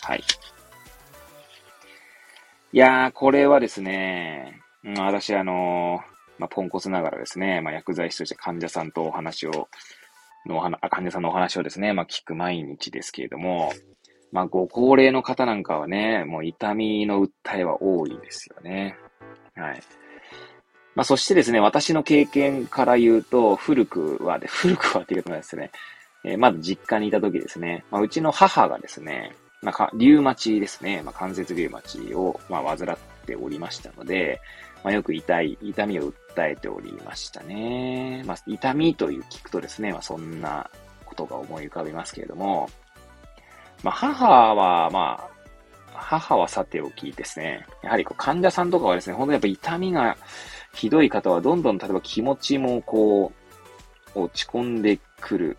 [0.03, 0.25] はい。
[2.73, 9.69] いやー、これはですね、うん、私あのーまあ、ポンコツながらですね、まあ、薬剤師として患者さんとお話を、
[10.49, 13.73] の患者さんのお話をですね、まあ、聞く毎日ですけれども、
[14.33, 18.97] まあ、ご高齢の方なんかはね、もう痛みの訴えは多いですよね。
[19.55, 19.83] はい。
[20.95, 25.71] まあ、そしてですね、私の経験から言うと、古くはで、 古くはっていうことですね、
[26.25, 29.33] えー、まず実家にいた時ですね、まあ、うちの母がですね、
[29.63, 34.41] まあ、リウマチですね、まあ、関節リュウマチを、まあ、患っておりましたので、
[34.85, 38.23] まあ、よく痛い、痛みを訴えておりましたね。
[38.27, 40.71] まあ、痛みという聞くとですね、まあ、そんな
[41.05, 42.69] ことが思い浮かびますけれども、
[43.83, 45.39] まあ、母は、まあ、
[45.95, 50.17] 母はさておきですね、やはりこう患者さんとかはですね、本当にやっぱ痛みが
[50.73, 53.33] ひどい方はどんどん例えば気持ちもこ
[54.15, 55.59] う、落ち込んでくる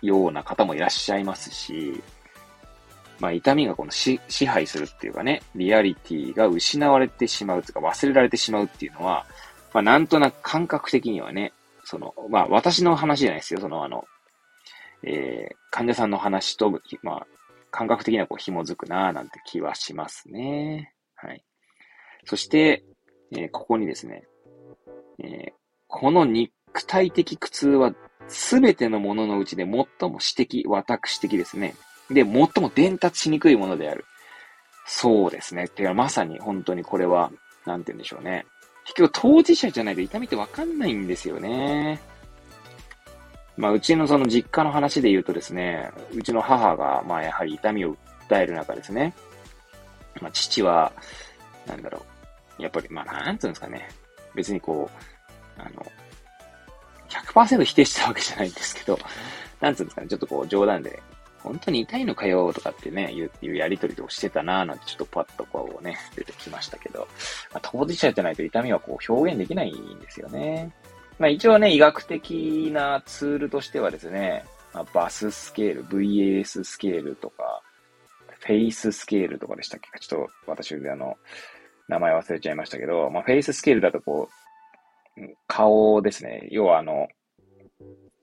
[0.00, 2.02] ような方もいらっしゃいますし、
[3.22, 9.26] まあ、痛みがこの支配するっていうかね、リアリティが失われてしまうというか忘れられてしまうっていうのは、
[9.72, 11.52] まあ、なんとなく感覚的にはね、
[11.84, 13.60] その、まあ、私の話じゃないですよ。
[13.60, 14.04] その、あの、
[15.04, 16.68] えー、患者さんの話と、
[17.04, 17.26] まあ、
[17.70, 20.92] 感覚的にはこう紐づくなぁなんて気はしますね。
[21.14, 21.44] はい。
[22.24, 22.82] そして、
[23.30, 24.24] えー、ここにですね、
[25.22, 25.52] えー、
[25.86, 26.50] この肉
[26.88, 27.94] 体的苦痛は
[28.26, 31.76] すべてのもののうちで最も私的、私的ですね。
[32.10, 34.04] で、最も伝達しにくいものである。
[34.86, 35.68] そうですね。
[35.68, 37.30] てか、まさに本当にこれは、
[37.66, 38.46] なんて言うんでしょうね。
[38.84, 42.00] 結局当事者じゃないと痛みってわかんないんですよね。
[43.56, 47.96] まあ、うちのその実家の話で言うとですね、うちの母が、まあ、やはり痛みを
[48.28, 49.14] 訴える中ですね。
[50.20, 50.92] まあ、父は、
[51.66, 52.04] なんだろ
[52.58, 52.62] う。
[52.62, 53.88] やっぱり、まあ、なんつうんですかね。
[54.34, 54.90] 別にこ
[55.58, 55.86] う、あの、
[57.08, 58.98] 100%否定したわけじゃないんですけど、
[59.60, 60.08] なんつうんですかね。
[60.08, 61.02] ちょっとこう、冗談で、
[61.42, 67.00] 本当に痛いのかよとかってね、いういうやりとりをしてたなぁなんてちょっとパッとこうね、出てきましたけど、
[67.52, 70.72] まあ、当事者じゃないと痛みはこう表現できないんですよね。
[71.18, 77.62] まあ一応ね、医学的なツールとしてはですね、まあ、 VAS スケール、VAS スケールとか、
[78.40, 80.00] フェイススケールとかでしたっけ？
[80.00, 81.16] ちょっと私、あの、
[81.88, 84.28] 名前忘れちゃいましたけど、まあフェイススケールだとこ
[85.16, 86.48] う、顔ですね。
[86.50, 87.08] 要はあの、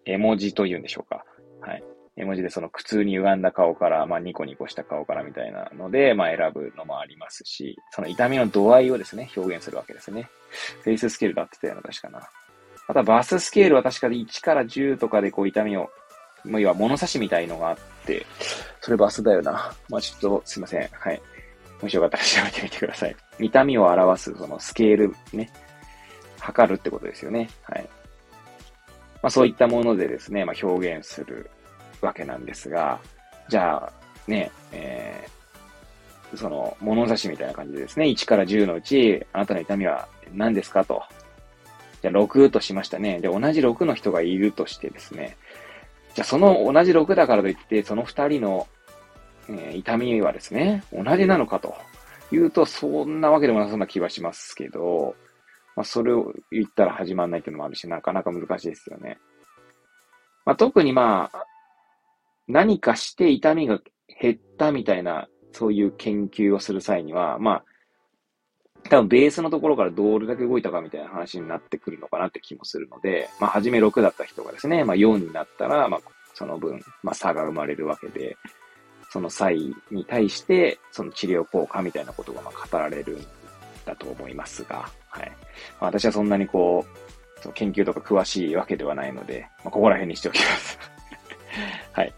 [0.06, 1.24] 絵文字というんでしょうか。
[1.62, 1.84] はい。
[2.20, 10.30] 絵文字でその苦痛に歪んだ顔から、まあニコニコした顔からみたいなので、まあ選ぶのもありますし、その痛みの度合いをですね、表現するわけですね。
[10.84, 12.30] フェイススケールだってたような確かな。
[12.90, 15.90] またバススケールは確かで1から10とかでこう痛みを、
[16.44, 18.26] もう要は物差しみたいのがあって、
[18.82, 19.74] それバスだよな。
[19.90, 20.90] まあちょっとすいません。
[20.92, 21.22] はい。
[21.82, 23.16] もしよかったら調べてみてください。
[23.40, 25.50] 痛みを表すそのスケールね、
[26.38, 27.50] 測るってことですよね。
[27.64, 27.90] はい。
[29.22, 31.50] まあそういったものでですね、まあ表現する
[32.02, 33.00] わけなんですが、
[33.50, 33.92] じゃあ、
[34.28, 41.04] ね、えー、その、物差しみたいな感じですね、1から10のうち、あなたの痛みは何ですかと。
[42.02, 43.20] じゃあ、6としましたね。
[43.20, 45.38] で、同じ6の人がいるとしてですね、
[46.16, 48.68] じゃあ、その同じ6だからといって、その2人の、
[49.50, 51.76] えー、痛みはですね、同じなのかと
[52.32, 55.16] いうと、そんなわけでもなさそうな気はしますけど、
[55.76, 59.18] まあ、それを言ったら始まんないっていうのもあるし、なかなか難しいですよね。
[60.46, 61.46] まあ、特にまあ、
[62.50, 63.80] 何かして痛みが
[64.22, 67.64] 減ったみたいな、そういう研究をする際には、まあ、
[68.90, 76.02] 多分ベースのところからどれだけ動いたかみたいな話になってくるのかなって気もするので、まあ、初め6だった人がですね、まあ、4になったら、まあ、
[76.34, 78.36] その分、まあ、差が生まれるわけで、
[79.12, 79.58] その際
[79.92, 83.26] に対して、その治療効果みたいなことがまあ語られるん
[83.86, 85.30] だと思いますが、はい。
[85.30, 85.36] ま
[85.82, 90.99] あ、私はそんなにこう、その研究とか詳しいわけではないので、まあ、ここら辺にしておきます。
[91.94, 92.14] はい。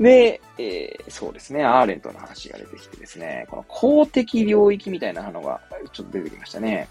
[0.00, 5.60] で、えー、そうですね、アーレントの話が出てきてですね、この公的領域みたいなのが
[5.92, 6.88] ちょっと出てきましたね。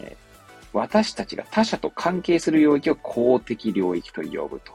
[0.00, 4.72] えー、私たちが他者と関係する領域を公的領域と呼ぶと。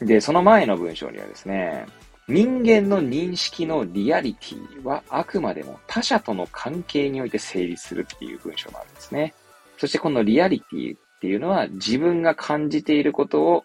[0.00, 1.86] で、その前の文章にはですね、
[2.28, 9.34] 人間の認識のリアリティはあくまでも他者との関係において成立するっていう文章があるんですね。
[9.78, 13.64] そしてこのリアリティっていうのは自分が感じていることを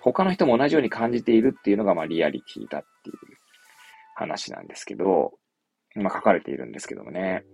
[0.00, 3.16] 他の人も同じように感じているっていうのがまあリアリティだっていう
[4.16, 5.32] 話なんですけど、
[5.94, 7.44] まあ書かれているんですけどもね。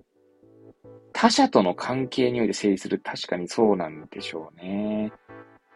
[1.12, 5.12] 他者との関係において成立する確かにそうなんでしょうね。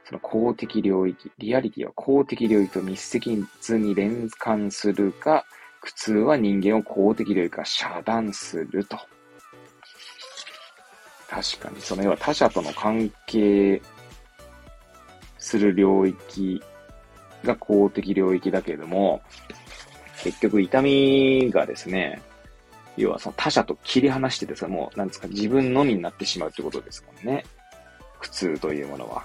[0.05, 5.45] その公的領域、リアリティは公的領域と密接に連関するが、
[5.83, 8.99] 苦痛は人間を公的領域から遮断すると。
[11.29, 13.81] 確かに、その要は他者との関係
[15.39, 16.63] する領域
[17.45, 19.21] が公的領域だけれども、
[20.23, 22.21] 結局痛みがですね、
[22.97, 27.45] 要はその他者と切り離してですね、もう、なんですか、自分のみになってしまうってことですもんね。
[28.21, 29.25] 苦痛というものは。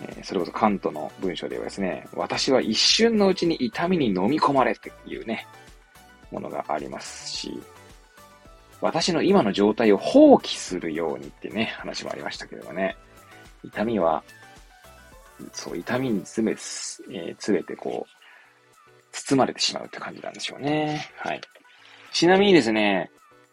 [0.00, 5.46] えー、それこそカントの文章ではですね、私は一瞬のうちに痛みに飲み込まれっていうね、
[6.30, 7.60] ものがありますし、
[8.82, 12.96] 私の今の状態を放棄するようにってね、話もありましたけれどもね、
[13.62, 14.22] 痛みは、
[15.52, 18.22] そう、痛みに詰め、えー、詰めてこう、
[19.12, 21.08] 包まれてしまうって感じなんでしょうね。
[21.16, 21.40] はい。
[22.12, 23.10] ちなみにですね、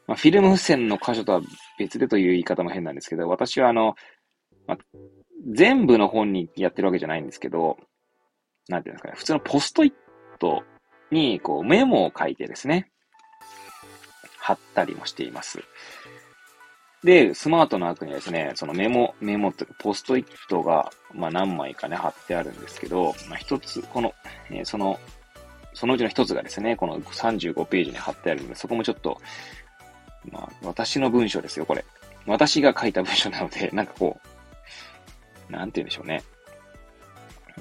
[0.07, 1.41] まあ、フィルム付箋の箇所とは
[1.77, 3.95] 別でという言い方も変なんですけど、私はあの、
[4.65, 4.77] まあ、
[5.53, 7.77] 全部の本にやってるわけじゃないんですけど、
[8.67, 9.93] なんていうんですかね、普通のポストイッ
[10.39, 10.63] ト
[11.11, 12.89] に、こう、メモを書いてですね、
[14.49, 15.63] 貼ったりもしています。
[17.03, 24.13] で、スマートの枠にはですね、そのメモ、メモっていうか、ポストイットが、まあ何枚かね、貼ってあるんですけど、まあ一つ、この、
[24.49, 24.99] えー、その、
[25.73, 29.21] そのうちの一つがですね、この35ページに貼ってあるので、そこもちょっと、
[30.31, 31.85] まあ、私の文章ですよ、これ。
[32.25, 34.19] 私が書いた文章なので、 なんかこ
[35.49, 36.23] う、なんて言うんでしょうね。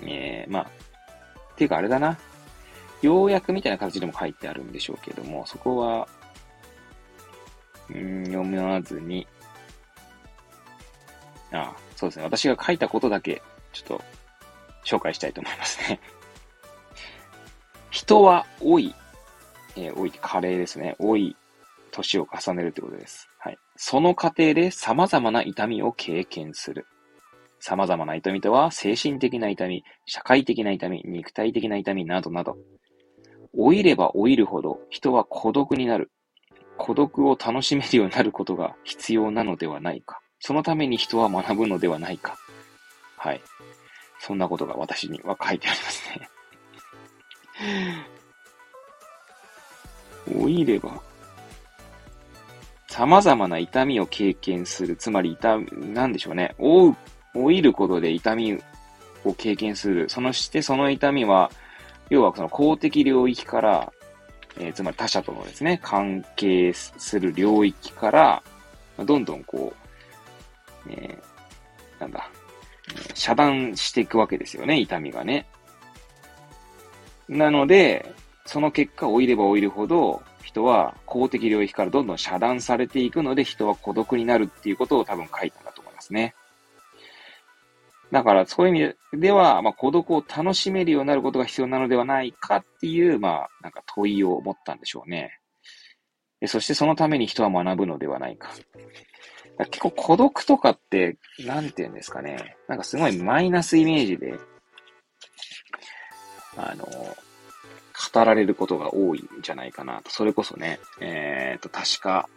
[0.05, 2.19] えー、まあ、っていうかあれだな。
[3.03, 6.09] 要約みたいな形でも書いてあるんでしょうけども、そこは、
[7.91, 9.27] うん、読まずに、
[11.53, 12.25] ああ、そうですね。
[12.25, 14.05] 私が書いたことだけ、ちょっと、
[14.85, 16.01] 紹介したいと思いますね。
[17.91, 18.95] 人は老い、
[19.77, 20.97] えー、老いって加齢ですね。
[20.99, 21.37] 老い、
[21.91, 23.29] 年を重ねるということです。
[23.39, 23.59] はい。
[23.77, 26.87] その過程で様々な痛みを経験する。
[27.61, 32.57] 様々な痛みとは、精神的な痛み、社会的な痛み、肉体的な痛みなどなど。
[33.55, 36.11] 老いれば老いるほど人は孤独になる。
[36.79, 40.21] 孤独を楽しめるようになることが必要なのではないか。
[40.41, 42.39] そのために人は学ぶのではないか。
[43.17, 43.41] はい。
[44.21, 46.31] そんなことが私には書いてありますね。
[50.41, 51.01] 老いれば、
[52.89, 54.97] 様々な痛みを経験する。
[54.97, 56.55] つまり痛、なんでしょうね。
[56.59, 56.97] 老う
[57.35, 58.59] 老いることで痛み
[59.25, 60.09] を経験する。
[60.09, 61.51] そのしてその痛みは、
[62.11, 63.93] 要はその公的領域から、
[64.59, 68.43] えー、つまり他者とのですね、関係する領域から、
[68.99, 69.73] どんどんこ
[70.87, 72.29] う、えー、なんだ、
[73.15, 75.47] 遮断していくわけですよね、痛みがね。
[77.29, 78.15] なので、
[78.47, 86.35] その結果、老いれば老いるほど、人は公的領域からどんどん遮断されていくので、人は孤独になるっていうことを多分書いたんだと思いますね。
[88.11, 95.39] だから、そういう意味では、まあ、孤独を楽しめるようになることが必要なのではないかっていう、まあ、なんか問いを持ったんでしょうね。
[96.47, 98.49] そしてそのために人は学ぶのではないか。
[99.59, 102.57] か結構孤独とかって、なんて言うんですかね。
[102.69, 104.35] なんかすごいマイナスイメージで、
[106.57, 110.11] あの、語られることが多いんじゃないかなと。
[110.11, 112.29] それこそね、えっ、ー、と、確か、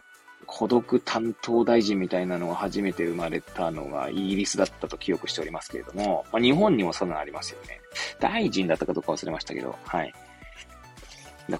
[0.54, 7.80] 孤独担当大臣みたいなのが初めて生まれたのがイギリスだったと記憶しておりますけれども、まあ、日本にもそんなのありますよね。
[8.20, 10.12] 大臣だったかどうか忘れましたけど、はい。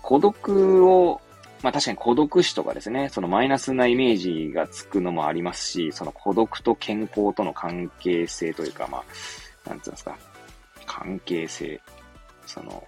[0.02, 1.20] 孤独を、
[1.62, 8.98] まあ確かに孤独死とかですね、そのマイナスなイメージがつくのもありますし、その孤独と健康との関係性というか、ま
[9.66, 10.18] あ、なんつうんですか、
[10.84, 11.80] 関係性、
[12.46, 12.86] その、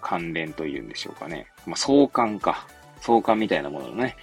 [0.00, 1.46] 関連というんでしょうかね。
[1.66, 2.66] まあ相関か。
[3.00, 4.16] 相関みたいなもののね、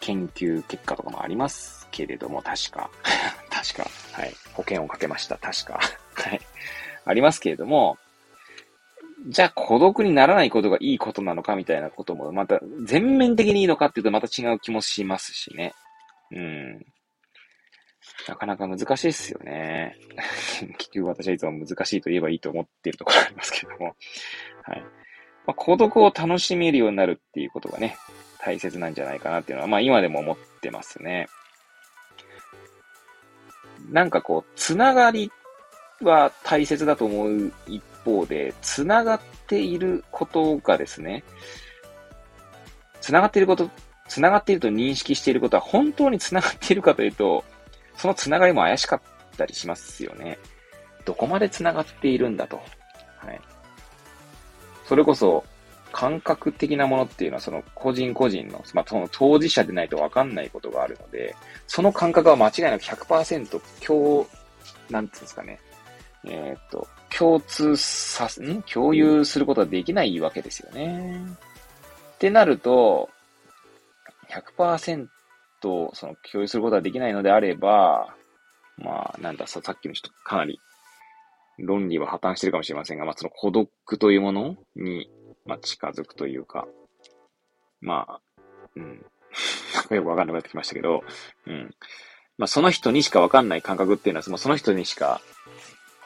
[0.00, 2.90] 研究結果とかもありますけれども、確か、
[3.50, 5.80] 確か、はい、保険をかけました、確か、
[6.14, 6.40] はい、
[7.04, 7.98] ありますけれども、
[9.26, 15.74] じゃあ孤独にならないことがいいことなのかみたいなことも、また全面的にいいのかっていうとまた違う気もしますしね。
[16.30, 16.86] うん。
[18.28, 19.96] なかなか難しいですよね。
[20.78, 23.96] 結局私はいつも難しいと言えばいいと思っているところがありますけれども。
[24.62, 24.84] はい。
[25.48, 27.96] まあ、孤独を楽しめるようになるっていうことがね、
[28.38, 31.26] 大切なんじゃないかなっていうのは、まあ今でも思ってますね。
[33.88, 35.32] なんかこう、つながり
[36.02, 41.24] は大切だと思う一方で、つながっていることがですね、
[43.00, 43.70] つながっていること、
[44.06, 47.42] つながっていると認識していることは本当につながっているかというと、
[47.96, 49.00] そのつながりも怪しかっ
[49.38, 50.38] たりしますよね。
[51.06, 52.60] どこまでつながっているんだと。
[53.16, 53.40] はい。
[54.88, 55.44] それこそ、
[55.92, 61.36] 感覚的なものっていうのは、その個人個人の、まあ、その当事者でないと分かんないことがあるので、
[61.66, 64.26] その感覚は間違いなく100%共、
[64.88, 65.60] なんていうんですかね。
[66.24, 68.62] えっ、と、共通さす、ん？
[68.62, 71.20] 共有することはできないわけですよね。
[72.14, 73.10] ってなると、
[74.56, 75.08] 100%
[75.60, 78.14] その共有することができないのであれば、
[78.78, 80.60] まあ、なんだ、さっきの人、かなり
[81.58, 85.10] 論理は破綻してるかもしれませんが、まあ、その孤独というものに、
[85.44, 86.66] まあ、近づくというか、
[87.80, 88.20] まあ、
[88.76, 89.04] うん。
[89.94, 91.02] よくわかんなくなってきましたけど、
[91.46, 91.74] うん。
[92.36, 95.20] まあ、その人にしかわかんない感覚っていうのは、その人にしか、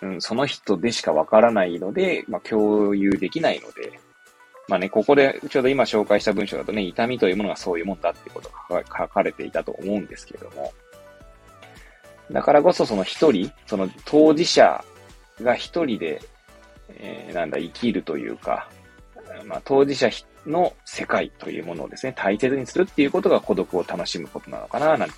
[0.01, 4.01] うん、その人でしかわからないので、まあ、共有できないので、
[4.69, 10.73] まあね、ここでちょうど今紹介した文章だとね、痛みというものがそういうもんだってことが書かれていたと思うんですけれども、
[12.31, 14.85] だからこそその一人、その当事者
[15.43, 16.21] が一人で、
[16.89, 18.69] えー、なんだ、生きるというか、
[19.47, 20.11] まあ、当事者
[20.47, 25.15] の世界というものをですね、大切にするっていうことが孤独を楽しむことなのかな、なんて、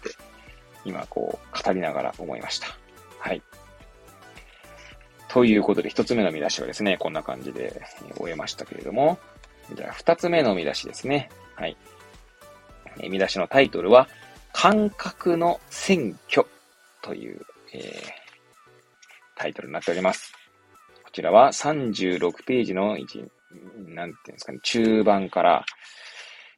[0.85, 2.69] 今こう、語りながら思いました。
[3.19, 3.43] はい。
[5.29, 7.83] ということで、一つ目の見出しはですね、こんな感じで
[8.17, 9.19] 終えましたけれども、
[9.75, 11.31] じゃあ、二つ目の見出しですね。
[11.57, 11.77] はい。
[13.01, 14.09] え見出しのタイトルは、
[14.53, 16.47] 感覚の選挙
[17.03, 17.41] という、
[17.73, 18.24] えー、
[19.37, 20.33] タイトルになっております。
[21.05, 23.27] こちらは36ページの1、
[23.95, 25.65] なんていうんですかね、中盤から、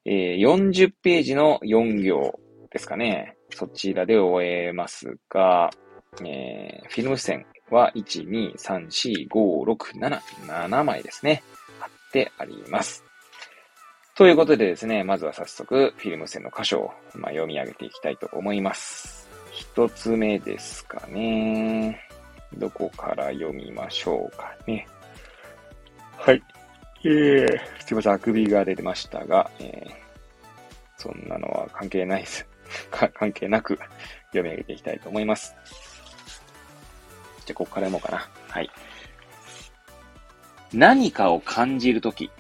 [0.04, 2.38] えー、40ページの4行
[2.70, 3.36] ですかね。
[3.50, 5.70] そちらで終えますが、
[6.24, 11.42] えー、フィルム線は1、2、3、4、5、6、7、7枚ですね。
[11.80, 13.04] 貼ってあります。
[14.16, 19.28] ということでですね、まずは早速、フィルム線の箇所を、まあ、読み上げていきたいと思います。
[19.52, 22.00] 一つ目ですかね。
[22.54, 24.86] どこから読みましょうかね。
[26.16, 26.42] はい。
[27.04, 29.94] えー、すいません、あくびが出てましたが、えー、
[30.96, 32.46] そんなのは関係ないです。
[32.90, 33.78] 関係なく
[34.32, 35.54] 読み上げていきたいと思います。
[37.44, 38.28] じゃあ、ここから読もうかな。
[38.48, 38.70] はい。
[40.72, 42.30] 何かを感じるとき、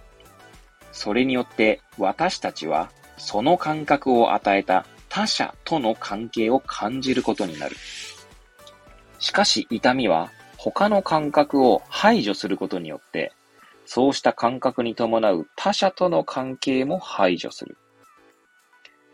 [0.92, 7.76] それによって私たちはその感覚を与えた他者との関係を感じることになる。
[9.18, 13.32] しかし痛みは他の感覚を排除することによって、
[13.84, 17.76] そうした感覚に伴う他者との関係も排除する。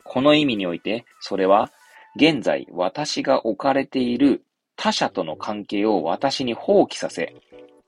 [0.05, 1.70] この意味において、それは
[2.16, 4.42] 現在私が置かれている
[4.76, 7.34] 他者との関係を私に放棄させ、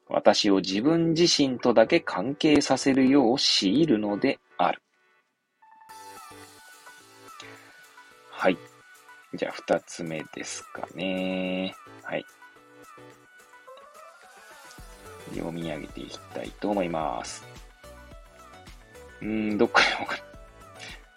[0.09, 4.83] 私を自分自身とだけ関係させるよう強いるのである。
[8.31, 8.59] はい。
[9.35, 11.75] じゃあ、二つ目ですかね。
[12.03, 12.25] はい。
[15.35, 17.45] 読み上げていきたいと思います。
[19.21, 20.23] うーん、どっから読もうかな。
[20.23, 20.29] ま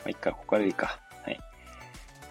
[0.06, 1.00] あ、いっか、ここからでいいか。
[1.24, 1.40] はい。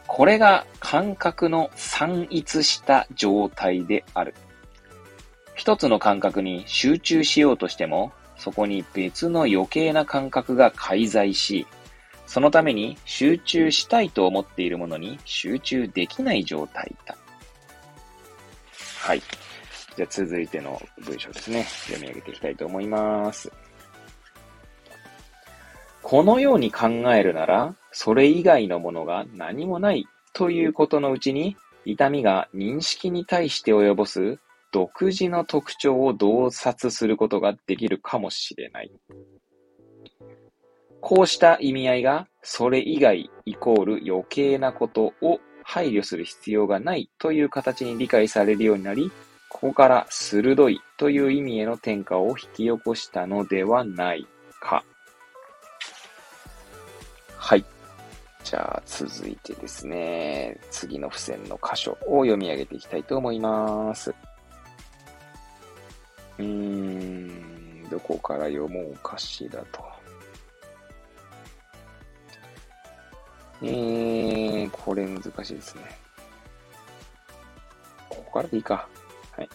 [0.07, 4.35] これが感覚の散逸した状態である。
[5.55, 11.67] 一つの感覚に集中しようとしても、そこに別の余計な感覚が介在し、
[12.27, 17.17] そのために集中したいと思っているものに集中できない状態だ。
[19.01, 19.23] はい。
[19.97, 21.65] じゃあ続いての文章ですね。
[21.65, 23.51] 読み上げていきたいと思います。
[26.03, 34.39] このように考えるなら、それ以外のものが何もないということのうちに、痛みが認識に対して及ぼす
[34.73, 38.91] 独自の特徴を洞察することができるかもしれない。
[41.09, 49.13] こうした意味合いが、それ以外イコール余計なことを配慮する必要がないという形に理解されるようになり、
[49.49, 54.27] ここから鋭いという意味への転化を引き起こしたのではない
[54.61, 54.83] か。
[57.37, 57.65] はい。
[58.43, 64.13] じゃあ続いてですね、次の付箋の箇所を読み上げていきたいと思います。
[66.37, 69.85] うーん、どこから読もうかしらと。
[73.63, 75.83] えー、これ難しいですね。
[78.09, 78.89] ここからでいいか。
[79.37, 79.49] はい。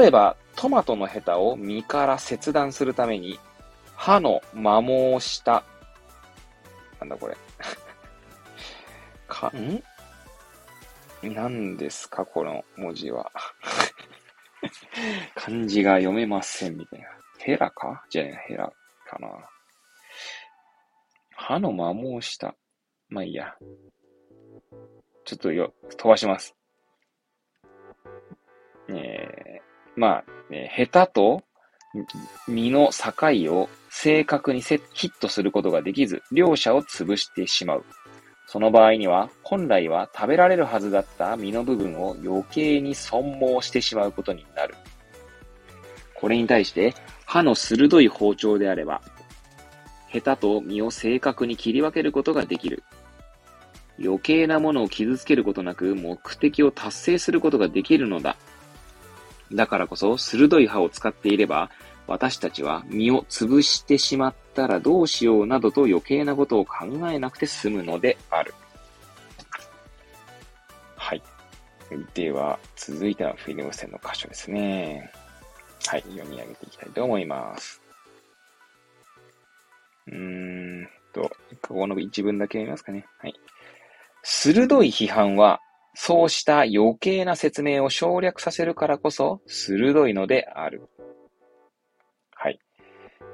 [0.00, 3.38] 例えば、トマトのヘタを実から切断するために、
[3.96, 5.64] 歯の摩耗した、
[7.00, 7.36] なんだこれ。
[9.26, 9.82] か、ん？
[11.22, 13.30] 何ですかこの文字は。
[15.34, 17.08] 漢字が読めませんみたいな。
[17.38, 18.04] ヘラか？
[18.10, 18.72] じゃあ、ヘラ
[19.06, 19.28] かな。
[21.34, 22.54] 歯の摩耗した。
[23.12, 23.54] まあいいや。
[25.24, 26.54] ちょっとよ、飛ばします。
[28.88, 31.42] えー、まあ、ね、ヘタと
[32.48, 37.84] 実の境を正確にヒットすることができず、両者を潰してしまう。
[38.46, 44.74] その場合には、本来は食べられるはずだった実の部分を余計に損耗してしまうことになる。
[46.14, 46.94] これに対して、
[47.26, 49.02] 刃の鋭い包丁であれば、
[50.08, 52.82] ヘタと実を正確に切り分けることができる。
[53.98, 58.36] 余計なものを傷つけることなく目的を達成することができるのだ。
[59.52, 61.70] だからこそ鋭い刃を使っていれば、
[62.06, 68.54] 私たちは身を潰してしまったらどうしようなどと余計なことを考えなくて済むのである。
[70.96, 71.22] はい。
[72.14, 75.12] では、続いてはフィルム線の箇所ですね。
[75.86, 77.82] はい、読み上げていきたいと思います。
[80.06, 81.30] うーんと、
[81.60, 83.06] ここの一文だけ読みますかね。
[83.18, 83.34] はい。
[84.22, 85.60] 鋭い批判は、
[85.94, 90.88] そうした余計な説明を省略させるからこそ、鋭いのである。
[92.34, 92.58] はい。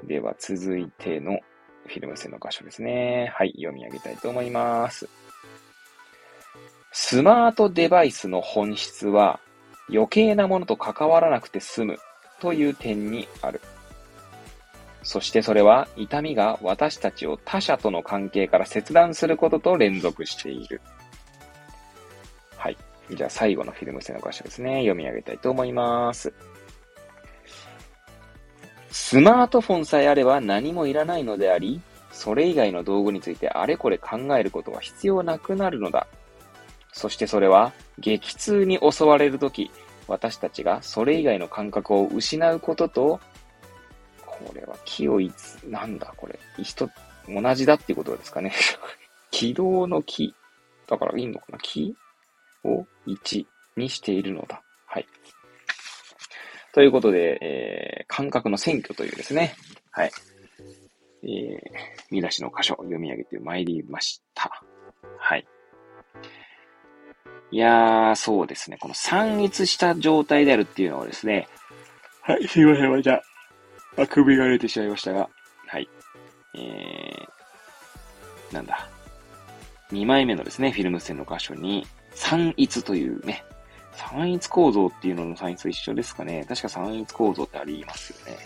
[0.03, 1.39] では、続いての
[1.87, 3.31] フィルム線の箇所ですね。
[3.35, 5.07] はい、読み上げたいと思います。
[6.91, 9.39] スマートデバイスの本質は、
[9.91, 11.97] 余計なものと関わらなくて済む
[12.39, 13.61] という点にある。
[15.03, 20.81] そしてそれは痛みが私たちを他者との関係から切断することと連続している。
[22.57, 22.77] はい。
[23.11, 24.81] じゃあ最後のフィルム線の箇所ですね。
[24.81, 26.33] 読み上げたいと思います。
[28.91, 31.81] スマートフォンさえあれば何もいらないのであり、
[32.11, 36.07] それ以外の道具についてあれこれ考えることは必要なくなるのだ。
[36.91, 39.71] そしてそれは激痛に襲われるとき、
[40.07, 43.19] 私たちがそれ以外の感覚を失うことと
[44.45, 46.39] これは木をいつ、なんだこれ。
[46.57, 46.89] 一、
[47.27, 48.53] 同じだっていうことですかね。
[49.31, 50.33] 軌道の木。
[50.87, 51.95] だからいいのかな木
[52.63, 53.45] を1
[53.77, 54.63] にしているのだ。
[54.87, 55.07] はい。
[56.73, 59.55] ということで、えー、感覚の選挙というですね。
[59.91, 60.11] はい。
[61.23, 61.59] えー、
[62.11, 64.63] 見出しの箇所を読み上げてまいりました。
[65.17, 65.45] はい。
[67.51, 68.77] いやー、そうですね。
[68.79, 71.47] この散逸した状態であるっていうのはですね。
[72.21, 73.21] はい、すいません、じゃ
[73.97, 75.29] あ、あ、首が出てしまいましたが、
[75.67, 75.89] はい。
[76.55, 78.89] えー、なんだ。
[79.91, 83.43] 2枚目のですね、フィルム線の箇所に、三逸というね、
[83.93, 86.45] 三逸構造っていうのの三逸と一緒ですかね。
[86.47, 88.37] 確か三逸構造ってありますよね。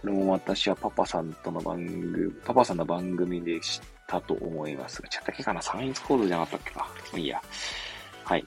[0.00, 6.88] これも私はパパさんとの番組、パパさんの番組で知ったと思いますが、ちゃったっけかな三逸構造じゃなかったっけか。
[7.12, 7.42] もういいや。
[8.24, 8.46] はい。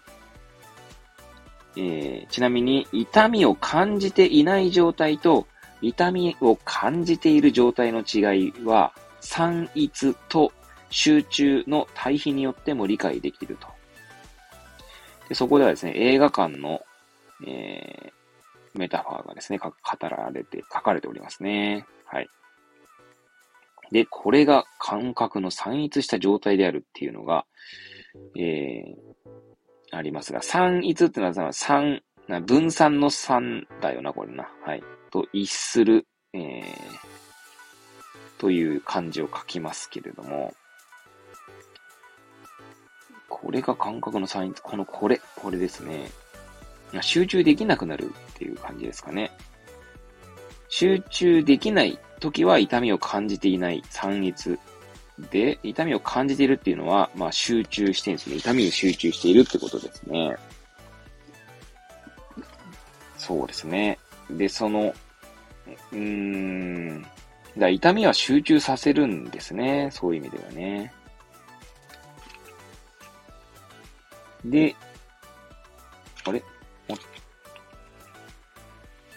[1.75, 5.47] えー、ちなみに、痛みを感じていない状態と、
[5.81, 10.51] 痛みを感じている状態の違いは、散逸と
[10.89, 13.67] 集中の対比によっても理解できると。
[15.27, 16.81] でそこではですね、映画館の、
[17.45, 19.71] えー、メタファーがですね、語
[20.01, 21.85] られて、書かれておりますね。
[22.05, 22.27] はい。
[23.91, 27.45] で、これが感覚の散逸した状態であるっていうのが、
[28.37, 32.01] えー、ありますが、散逸ってのは散、
[32.45, 34.49] 分散の散だよな、これな。
[34.65, 34.83] はい。
[35.09, 36.63] と一する、えー、
[38.37, 40.53] という漢字を書きますけれども、
[43.27, 46.09] これが感覚のサイン、このこれ、これですね。
[47.01, 49.31] 集中できなくなるっていう感じですかね。
[50.67, 54.57] 集中できない時は痛みを感じていない三逸
[55.31, 58.35] で、痛みを感じているっていうのは、まあ集中してるんですね。
[58.37, 60.35] 痛みに集中しているってことですね。
[63.17, 63.99] そうですね。
[64.29, 64.93] で、その、
[65.91, 67.05] うーん、
[67.57, 69.89] だ痛みは集中させるんですね。
[69.91, 70.93] そういう意味ではね。
[74.45, 74.75] で、
[76.25, 76.43] あれ？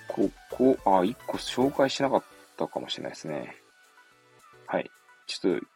[0.08, 2.22] ここ、あ、一個紹介しなかっ
[2.56, 3.56] たかもしれないですね。
[4.66, 4.90] はい。
[5.26, 5.66] ちょっと、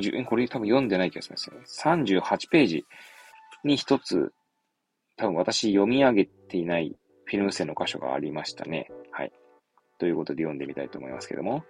[0.00, 1.58] 30、これ多分読んでない気がしますね。
[1.66, 2.84] 38ページ
[3.62, 4.32] に一つ、
[5.16, 6.96] 多分私読み上げていない
[7.26, 8.90] フィルム線の箇所がありましたね。
[9.10, 9.32] はい。
[9.98, 11.64] ということで読んでみたいと思いますけども。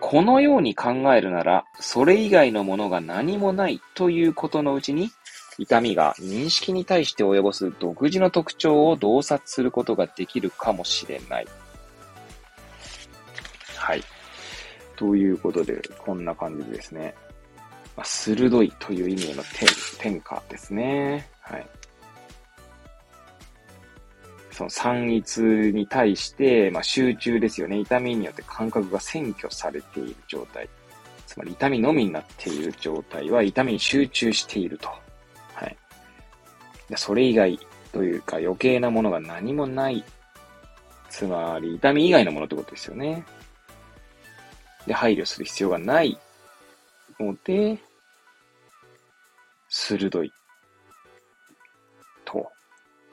[0.00, 5.10] このように考えるなら、それ以外のものが何もないということのうちに、
[5.58, 11.46] 痛みが認識に対して及ぼす独自の特徴を洞察することができるかもしれない。
[13.76, 14.02] はい。
[14.96, 17.14] ということで、こんな感じですね。
[17.96, 21.28] ま、鋭いという意味への転化ですね。
[21.40, 21.66] はい。
[24.56, 27.78] その散逸に対して、まあ、集中ですよね。
[27.78, 30.66] 痛みによって感覚が占拠されている状態。
[31.26, 34.88] つまり痛みのみになっている状態は痛みに集中していると。
[35.52, 35.76] はい。
[36.96, 37.60] それ以外
[37.92, 40.02] というか余計なものが何もない。
[41.10, 43.26] つまり痛み以外のものってことですよね。
[44.86, 46.18] で、配慮する必要がない
[47.20, 47.78] ので、
[49.68, 50.32] 鋭い。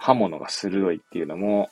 [0.04, 1.70] 刃物が鋭いっていうのも、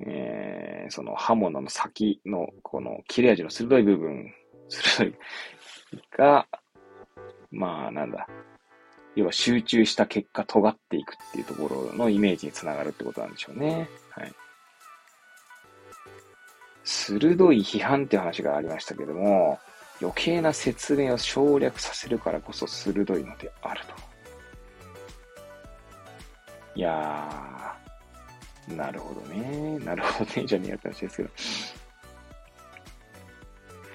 [0.00, 4.34] えー、その刃物の先の、この切れ味の鋭い部分、
[4.68, 5.14] 鋭い
[6.18, 6.48] が、
[7.52, 8.26] まあ、なんだ。
[9.14, 13.88] 要は集中した結果、尖っていくっていうところのイメージにつながるってことなんでしょうね。
[14.10, 14.32] はい。
[16.82, 19.60] 鋭い批判っていう話がありましたけども、
[20.02, 24.05] 余計な説明を省略させるからこそ鋭いのであると。
[26.76, 29.78] いやー、なるほどね。
[29.78, 30.46] なるほどね。
[30.46, 31.30] じゃねえやった話ですけど。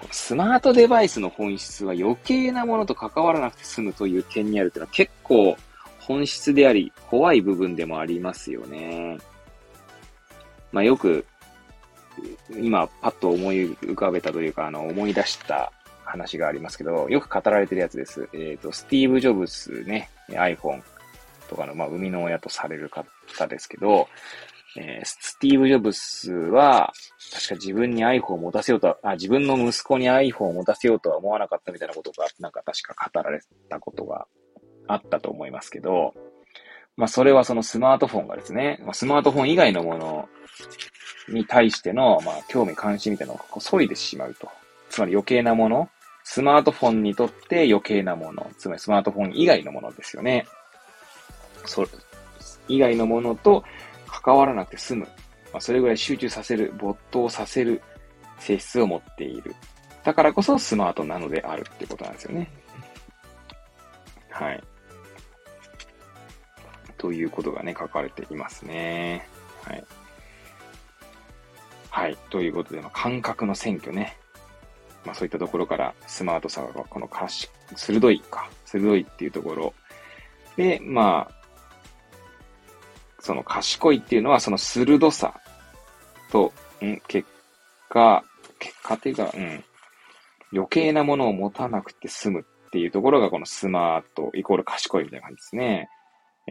[0.09, 5.55] スマートデバイスの本質は余計なものと関わらなくて済むという点にあるっていうのは結構
[5.99, 9.19] 本質であり、怖い部分でもありますよね。
[10.71, 11.23] まあよく、
[12.59, 15.71] 今パッと思い浮かべたというか、あの、思い出した
[16.03, 18.27] 話がありますけど、よく語られてるやつです。
[18.33, 20.81] えっ、ー、と、スティーブ・ジョブスね、iPhone
[21.51, 24.07] とかの、まあ、生みの親とされる方ですけど、
[24.77, 26.93] えー、スティーブ・ジョブスは、
[27.33, 34.27] 確か自分に iPhone を持たせようとは、あ、自分の息子に iPhone を持たせようとは思わなかったみたいなことが、なんか確か語られたことが
[34.87, 36.13] あったと思いますけど、
[36.95, 40.29] まあ、それはそのスマートフォンがですね、まあ、スマートフォン以外のもの
[41.27, 44.49] に対しての、まあ、興味関心みたいなのを削いでしまうと。
[44.89, 45.89] つまり余計なもの、
[46.23, 50.45] スマートフォンにとって余計なもの、つまりスマートフォン以外のものですよね。
[51.65, 51.87] それ
[52.67, 53.63] 以外のものと
[54.07, 55.07] 関わらなくて済む。
[55.51, 57.81] まあ、それぐらい集中させる、没頭させる
[58.39, 59.55] 性質を持っている。
[60.03, 62.49] だからこそスマートなのであるってことなんですよね。
[64.29, 64.63] はい。
[66.97, 69.27] ということがね、書かれていますね。
[69.63, 69.83] はい。
[71.89, 72.17] はい。
[72.29, 74.17] ということで、まあ、感覚の選挙ね。
[75.05, 79.73] まあそういったところからスマートさがこのし、鋭いか、鋭いっていうところ
[80.55, 81.40] で、まあ、
[83.21, 85.39] その賢いっていうのはその鋭さ
[86.31, 86.51] と、
[86.83, 87.27] ん、結
[87.89, 88.23] 果、
[88.59, 89.63] 結果っていうか、うん、
[90.51, 95.89] 余計なものを持たなくて済むっていうところがこのスマートイコール賢いみたいな感じですね。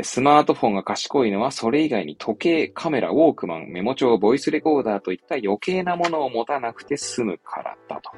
[0.03, 8.11] スマートフォンが賢いのはそれ以外に時計、カメラ、ウォークマン、メモ帳、ボイスレコーダーといった余計なものを持たなくて済むからだと。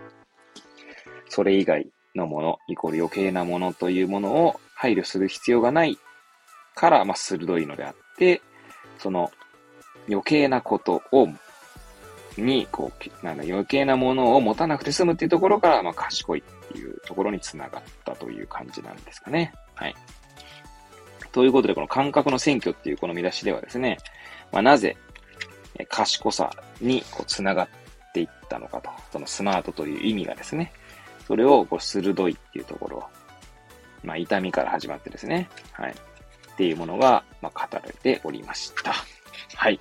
[1.28, 5.98] それ以外のもの、イコール余計なものというものを配慮する必要がない
[6.74, 8.02] から、まあ、鋭いのであって、
[8.98, 9.30] その
[10.08, 11.28] 余計なことを、
[12.36, 12.90] に、こ
[13.22, 19.52] う、なんだ、余計なものを持たなくて済むっていうところから、まあ、賢いっていうところにつながったという感じなんですかね。
[19.74, 19.94] はい。
[21.32, 23.98] ということで、この感覚の選挙っていうこの見出しではですね、
[24.50, 24.96] まあ、なぜ、
[25.88, 26.50] 賢さ
[26.80, 27.68] にこうつながっ
[28.12, 28.90] ていったのかと。
[29.10, 30.72] そのスマートという意味がですね、
[31.26, 33.04] それをこう鋭いっていうところ、
[34.04, 35.94] まあ、痛みから始まってですね、はい。
[36.52, 38.94] っていうものが、まあ、語られておりました。
[39.54, 39.80] はい。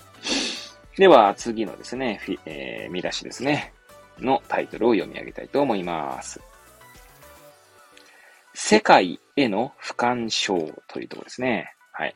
[0.97, 3.73] では、次のですね、えー、見出しですね、
[4.19, 6.41] のタイトルを読み上げたいと思います。
[8.53, 10.57] 世界への不干渉
[10.87, 11.73] というところですね。
[11.93, 12.15] はい。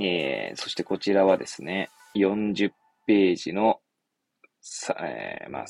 [0.00, 2.70] えー、そしてこちらはですね、40
[3.06, 3.80] ページの、
[5.00, 5.64] えー、まあ、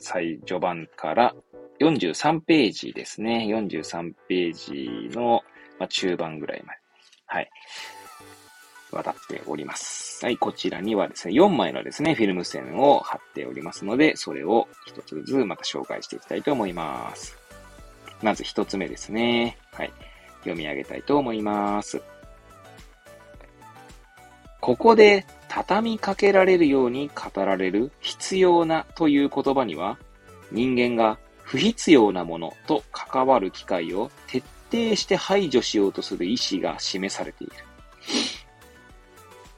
[0.00, 1.34] 最序盤から
[1.80, 3.46] 43ページですね。
[3.48, 4.52] 43ペー
[5.10, 5.42] ジの、
[5.78, 6.78] まあ、中盤ぐらいまで。
[7.26, 7.50] はい。
[8.90, 10.24] 渡っております。
[10.24, 17.36] はい、こちらにはですね、4枚のですね、フィルム線を貼っておりますので、それを一つずつまた紹介していきたいと思います。
[18.22, 19.58] まず一つ目ですね。
[19.72, 19.92] はい。
[20.40, 22.00] 読み上げたいと思います。
[24.60, 29.98] ここで畳みかけられるように語られる必要なという言葉には、
[30.50, 37.52] 人間が不必要なものと関わる機会を徹底して排除しようとする意思が示されている。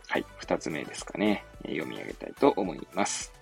[0.09, 1.45] はい、二つ目ですかね。
[1.63, 3.33] 読み上げたいと思います。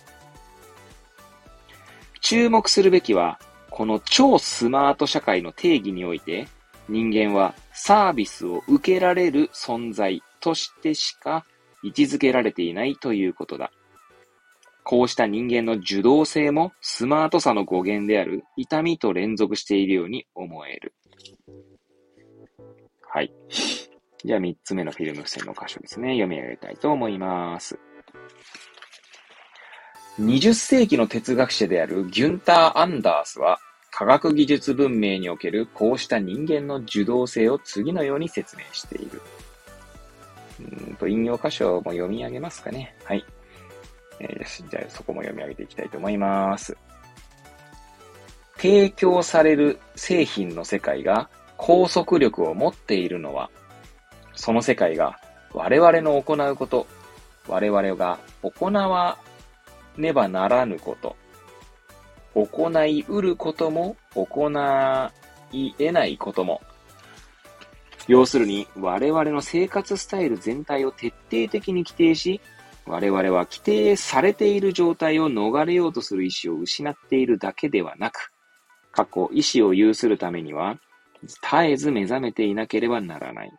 [2.21, 3.39] 注目するべきは、
[3.69, 6.47] この超スマート社会の定義において、
[6.87, 11.45] 人間はサービスを受けられる存在としてしか
[11.83, 13.71] 位置づけられていないということだ。
[14.83, 20.93] こうした人間の受動性もスマートさの語源である痛みと連続しているように思える。
[23.11, 23.33] はい。
[24.23, 26.09] じゃあ3つ目のフィルム線の箇所ですね。
[26.09, 27.79] 読み上げたいと思います。
[30.19, 33.59] 20世紀の哲学者であるギュンター・アンダースは、
[33.91, 39.21] 科学技術文明におけるこうした人間の受動性を次のように説明している。
[40.59, 42.95] うんと、引用箇所も読み上げますかね。
[43.05, 43.25] はい。
[44.19, 46.75] えー、じゃあそこも読み上げていきたいと思います。
[48.61, 53.49] 提供される製品の世界が拘束力を持っているのは、
[54.35, 55.17] その世界が
[55.53, 56.85] 我々の行うこと、
[57.47, 59.17] 我々が行わ
[59.95, 61.15] ねばならぬこと、
[62.35, 64.49] 行い得ることも行
[65.51, 66.61] い得ないことも、
[68.09, 72.41] 要するに我々の生活スタイル全体を徹底的に規定し、
[72.85, 78.31] 我々は規定されている状態を逃れようとする意思を失っているだけではなく、
[78.91, 80.79] 過去意思を有するためには、
[81.21, 83.51] 絶えず目覚めていなければならない。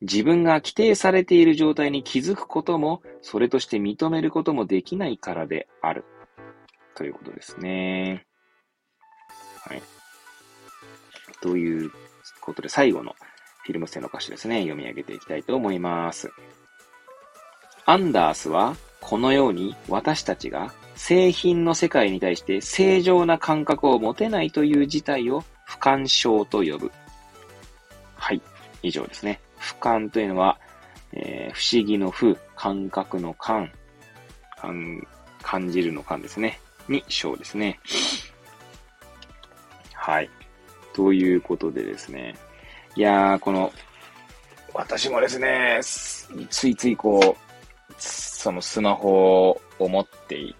[0.00, 6.04] 自分が規定されている状態に気づくことも、それとして認めることもできないからである。
[6.94, 8.26] ということですね。
[9.68, 9.82] はい。
[11.40, 11.90] という
[12.40, 13.14] ことで、最後の
[13.64, 14.60] フィルム性の歌詞ですね。
[14.62, 16.30] 読み上げていきたいと思います。
[17.84, 26.90] アンダースは、このように私たちが製品の世界に対して正常な感覚を持てないという事態を不感症と呼ぶ。
[28.16, 28.42] はい。
[28.82, 29.40] 以上ですね。
[29.60, 30.58] 俯瞰というのは、
[31.12, 33.70] えー、不思議の不、感覚の感、
[34.56, 35.06] 感
[35.42, 36.60] 感じるの感ですね。
[36.88, 37.78] に、章ですね。
[39.94, 40.30] はい。
[40.94, 42.34] ということでですね。
[42.96, 43.72] いやー、この、
[44.74, 45.80] 私もですね、
[46.50, 47.47] ついついこう、
[47.98, 50.54] そのスマホを持ってい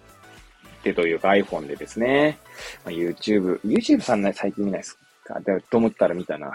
[0.79, 2.37] ってというか iPhone でですね、
[2.85, 5.39] まあ、YouTube、YouTube さんね、最近見ないですか？
[5.69, 6.53] と思ったら見たな。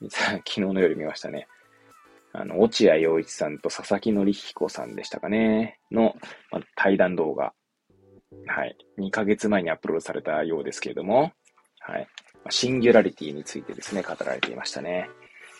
[0.10, 1.46] 昨日の夜見ましたね。
[2.32, 6.16] あの、落合陽一さんと佐々木則彦さんでしたかね、の、
[6.50, 7.52] まあ、対談動画。
[8.46, 8.76] はい。
[8.98, 11.32] 2ヶ月前にアップロードされたようですけれども、
[11.80, 12.08] はい。
[12.48, 15.10] シンギュラリティについてですね、語られていましたね。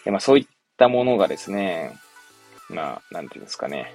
[0.05, 0.47] でまあ、そういっ
[0.79, 1.93] たものがですね、
[2.71, 3.93] まあ、なんていうんですかね、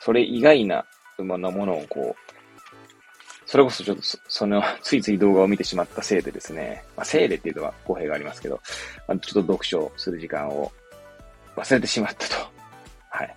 [0.00, 0.84] それ以外な、
[1.18, 2.28] なものをこう、
[3.46, 8.60] それこそちょっとそ、その、 ついつい動画を見てしまったせいでですね、まあ、せいでっていうのは語弊がありますけど、
[9.06, 10.70] まあ、ちょっと読書する時間を
[11.56, 12.46] 忘れてしまったと。
[13.10, 13.36] はい。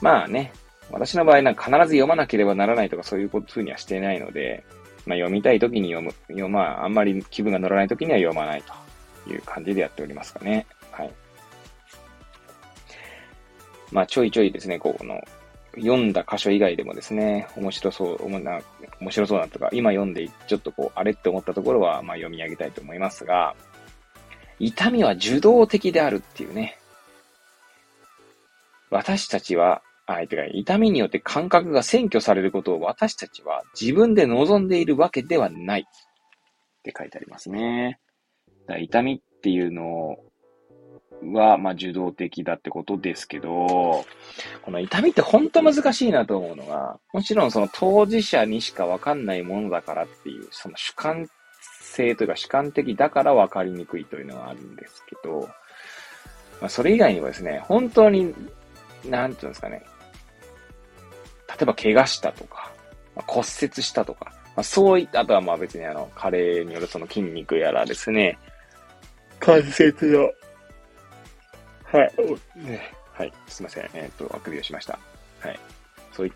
[0.00, 0.52] まあね、
[0.90, 4.64] 私の場合なんか必ず読まなければならないとかそういうふうにはしてないので、
[5.06, 10.66] まあ読みたい時に読む、読まあ、あんまり気分が乗らない時には読まないという感じでやっておりますかね。
[13.94, 15.22] まあちょいちょいですね、ここの、
[15.76, 18.60] 読んだ箇所以外でもですね、面白そう、な
[19.00, 23.54] 面白そうなとか、今読んでちょっとこう、あれって思ったところは、まあ読み上げたいと思いますが、
[24.58, 26.76] 痛みは受動的であるっていうね、
[28.90, 38.00] 私たちは、あ、てか、痛みによって感覚が占拠されることを私たちは自分で望んでいるわけではないって書いてありますね。
[38.66, 40.33] だ痛みっていうのを
[41.32, 44.04] は、まあ、受動的だってことですけど、
[44.62, 51.28] この痛みって本当難しいなと思うのが、もちろんその当事者にしかわかんないものだからっていう、その主観
[51.80, 55.48] 性というか主観的だからわかりにくいというのはあるんですけど、
[56.60, 58.34] まあ、それ以外にもですね、本当に
[59.04, 59.82] なんていうんですかね。
[61.48, 62.72] 例えば怪我したとか、
[63.14, 68.38] まあ、骨折したとか、まあ、そういった、あとはまあ別にあの、加齢によるその筋肉やらですね、
[69.38, 70.30] 関節の、
[71.98, 72.12] はい、
[72.56, 74.98] ね、はい、すいません、えっ、ー、と、あくびをしました。
[75.40, 75.60] はい。
[76.12, 76.32] そういっ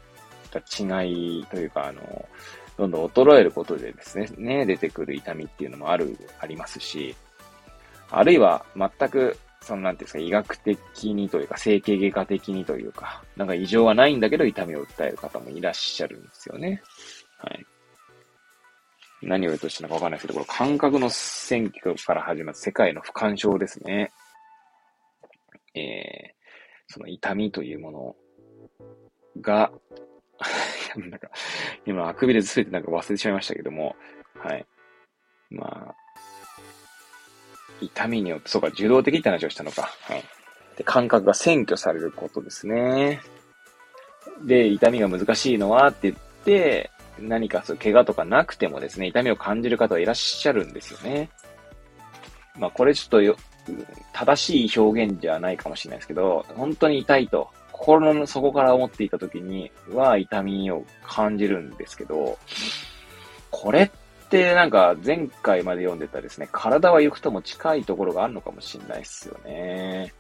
[0.51, 2.29] た違いというか、あの、
[2.77, 7.17] どんどん衰えることでですね、ね、出てくる痛みっていうのもある、ありますし、
[8.11, 16.83] あるいは全くそのなんていうんですか、医学的にというか、整形外科的にというか、なんか異常はないんだけど痛みを訴える方もいらっしゃるんですよね。
[17.39, 17.67] はい。
[19.21, 24.13] 何を言うとしたのかわかんないですけど、この感覚の選挙から始まる世界の不干渉ですね。
[25.79, 28.17] えー、その痛みというもの
[29.41, 29.73] が
[30.97, 31.31] なんか、
[31.87, 33.97] 今、あくびで全てなんか忘れてしまいましたけども、
[34.35, 34.67] はい。
[35.51, 35.95] まあ、
[37.81, 39.83] 痛みによって、そうか、受動的って話をしたのか。
[40.03, 40.25] はい。
[40.77, 43.21] で、感覚が占拠されることですね。
[44.45, 51.31] で、痛みが難しいのはって言って、何かそう、怪我とかなくてもですね、痛みを感じる方はいらっしゃるんですよね。
[52.57, 53.37] まあこれちょっとよ、
[54.13, 62.37] 正しい表現じゃないかもしれないですけど、本当に痛いと、心の底から思っていた時には痛みを感じるんですけど、
[63.51, 63.91] これっ
[64.29, 70.13] てなんか前回まで読んでたですね、体は行くとも近いところがあるのかもしれないですよね。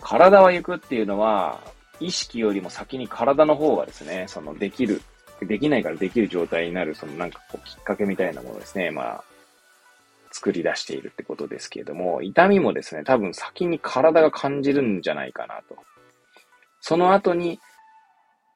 [0.00, 1.60] 体は行くっていうのは、
[1.98, 5.02] 意識よりも先に体の方がですね、そのできる、
[5.40, 9.24] できないからできる状態になる、そのなんかこうきっかけみたいなものですね、まあ、
[10.36, 15.76] 作り出しているってことですけれども、痛みもですね、多分先に体が感じるんじゃないかなと。
[16.80, 17.58] その後に、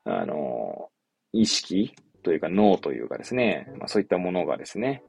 [0.05, 0.91] あの、
[1.33, 5.03] 意識というか脳というかですね、まあ、そういったものがですね、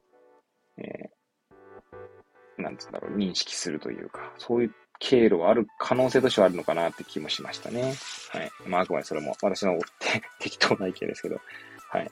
[0.78, 7.92] えー、なんつうんだろう、認識するというか、そういう経路はある可能性としてはあるのかなって気もしましたね。
[8.30, 8.50] はい。
[8.66, 9.78] まあ、あくまでそれも私の
[10.40, 11.38] 適当な意見ですけど、
[11.90, 12.10] はい。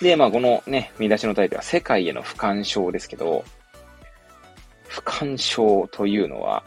[0.00, 3.44] で、まあ、このね、見出しのタイトルは世界への不干渉ですけど、
[4.88, 6.62] 不干渉というのは、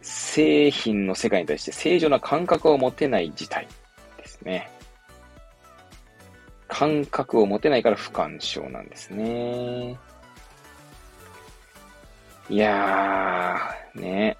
[0.00, 3.68] 製品の世界に対して正常な感覚を持てない事態
[4.18, 4.68] ですね。
[6.66, 9.96] 感覚を持てないから不干渉なんですね。
[12.48, 14.36] いやー、ね。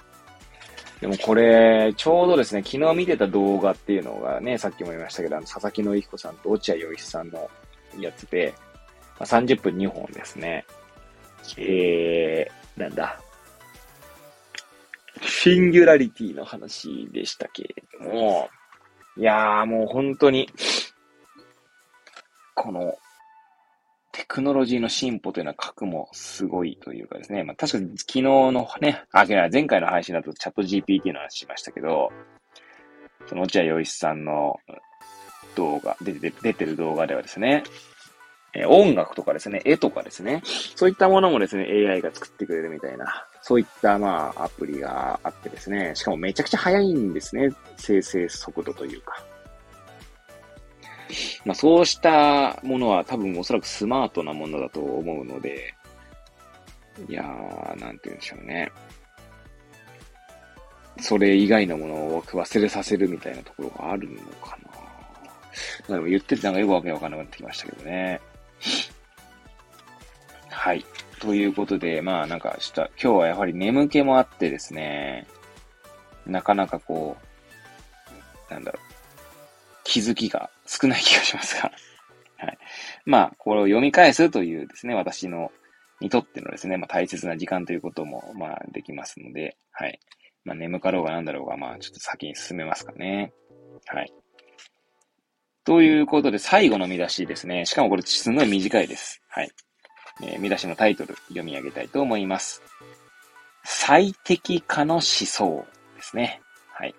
[1.01, 7.51] でもこれ、ちょうどですね、昨日見てた動画っていうのがね、さっきも言いましたけど、あの佐々木紀彦さんと落合陽一さんの
[7.99, 8.55] やつで、
[9.19, 10.65] まあ、30分2本ですね。
[11.57, 13.21] えー、なんだ。
[15.21, 18.49] シンギュラリティの話でしたけれども、
[19.17, 20.49] いやーもう本当に、
[22.55, 22.95] この、
[24.13, 27.45] テクノロジーの進歩というのは核もすごいというかですね。
[27.45, 32.13] まあ確かに昨日のね、あ、違う、前回の配信だとチャット GPT の話しましたけど、
[33.27, 34.57] その落合陽一さんの
[35.55, 37.65] 動画、出て出てる動画ではですね、
[38.55, 40.43] え音楽とかですね、絵とかですね、
[40.77, 49.25] そういったものもですね、AI が作ってくれるみたいな、そういったまあアプリがあってですね、しかもめちゃくちゃ速いんですね、生成速度というか。
[51.45, 55.75] まあそうしたものは多分おそらくスマートなものだと思うので、
[57.09, 58.71] いやー、なんて言うんでしょうね。
[61.01, 64.72] それ以外のものを忘れさせるみたいなところがあるのかな。
[65.89, 68.21] でも言っててなんかよくわけわかんなくなってきましたけどね。
[70.51, 70.85] はい。
[71.21, 75.27] ということで、まあなんかした、今日はやはり眠気もあってですね、
[76.27, 77.17] なかなかこ
[78.49, 78.93] う、なんだろう、
[79.85, 81.73] 気づきが少ない気がしますが。
[82.39, 82.59] はい。
[83.05, 85.53] まあ、これを読み返すというですね、私の、
[86.01, 90.01] にとってのですね、まあ大切な時間ということも、まあできますので、はい。
[90.45, 93.33] まあ眠かろうがなんだろうが、まあちょっと先に進めますかね。
[93.87, 94.13] はい。
[95.65, 97.67] ということで、最後の見出しですね。
[97.67, 99.23] しかもこれすごい短いです。
[99.29, 99.51] はい。
[100.23, 102.63] えー、見出しのタイトル読み上げたいと思います。
[103.65, 105.65] 最適化の思想
[105.97, 106.41] ですね。
[106.73, 106.95] はい。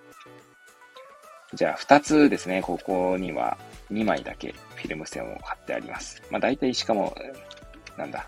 [1.54, 2.62] じゃあ、二つですね。
[2.62, 3.58] ここには
[3.92, 6.22] 2枚だけフィルム線を貼ってあります。
[6.32, 7.14] まあ、大体しかも、
[7.98, 8.28] なんだ。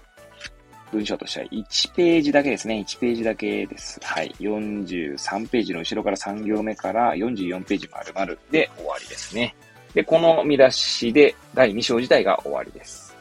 [0.92, 2.86] 文章としては1ページだけですね。
[2.88, 4.00] 1ページだけです。
[4.04, 4.34] はい。
[4.40, 9.56] 43ページの後ろから3行目から44ページ丸々で終わりですね。
[9.96, 13.16] で、この見出しで第2章自体が終わりです。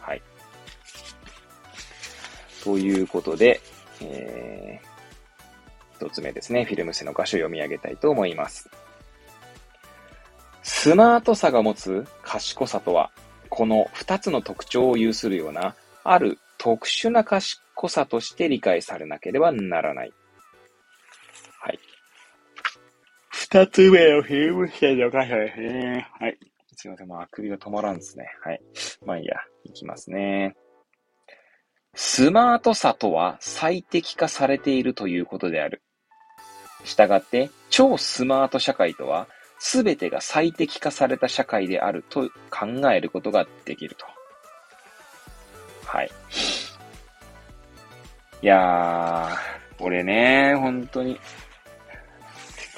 [0.00, 0.22] はい
[2.62, 3.60] ということで、
[4.02, 8.68] えー、一つ目ですね、フィルム誌の箇所を読み上げたいと思います。
[10.62, 13.10] スマートさが持つ賢さとは、
[13.48, 15.74] この二つの特徴を有するような、
[16.04, 20.12] ある特殊な賢さとして理解されなければならない。
[21.60, 21.78] はい。
[23.50, 26.06] 二つ目のフィルム誌の箇所ですね。
[26.20, 26.38] はい。
[26.76, 27.08] すいません。
[27.08, 28.26] まあ、首が止まらんですね。
[28.44, 28.60] はい。
[29.06, 29.36] まあいいや。
[29.64, 30.54] いきますね。
[31.94, 35.80] スマートさとは最適化されているということである。
[36.84, 39.28] したがって、超スマート社会とは、
[39.58, 44.04] すべてが最適化された社会であると考えることができると。
[45.86, 46.10] はい。
[48.42, 51.18] いやー、これね、本当に、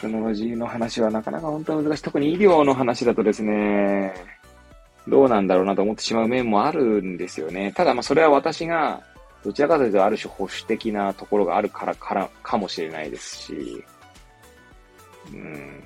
[0.00, 2.02] テクノロジーの話はなかなか本当に難しい。
[2.04, 4.14] 特に医療の話だとですね、
[5.06, 7.72] どうなんだろうなと思ってしまう面もあるんですよね。
[7.76, 9.02] ただまあそれは私が
[9.44, 13.84] どちらかというとある種保守的なところがあるからからかもしれないですし、
[15.32, 15.82] うん。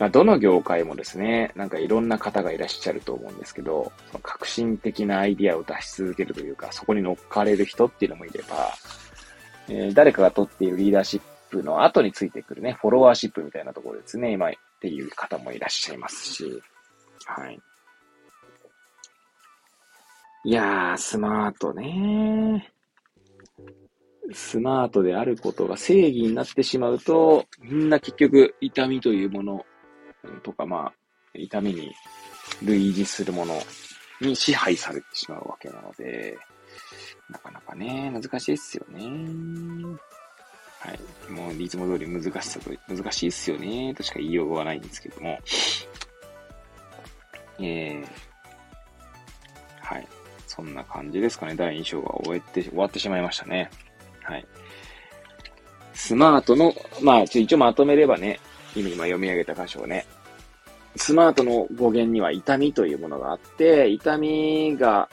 [0.00, 8.72] まあ、どの業界もですね、なんかいろんな方がいらっしゃると思うんですけど、その革新的なアイディアを出し続けるというか、そこに乗っかれる人っていうのもいれば、
[9.68, 11.20] えー、誰かが取っているリーダーシッ
[11.50, 16.62] プの後についてくるね、フォロワーシップみたいなところですね、今っていう方もいらっしゃいますし、
[17.26, 17.60] はい。
[20.44, 22.72] いやー、スマートね
[24.32, 29.66] スマートであることが正義になってしまうと、みんな結局痛みというもの
[30.42, 30.92] とか、まあ、
[31.34, 31.92] 痛みに
[32.62, 33.54] 類似するもの
[34.20, 36.38] に支配されてしまうわけなので、
[37.28, 39.00] なかなかね、難しいっすよね。
[40.80, 41.30] はい。
[41.30, 45.38] もう、いつも通り難しさと、難しいっすよね、としか言いようがないんですけども。
[47.58, 48.06] えー、
[49.82, 50.08] はい。
[50.46, 51.54] そんな感じですかね。
[51.54, 53.70] 第2章が終えて、終わってしまいましたね。
[54.22, 54.46] はい。
[55.92, 58.40] スマートの、まあ、一応まとめればね、
[58.74, 60.06] 今読み上げた箇所をね、
[60.96, 65.10] スマートの語源には痛みというものがあって、痛みが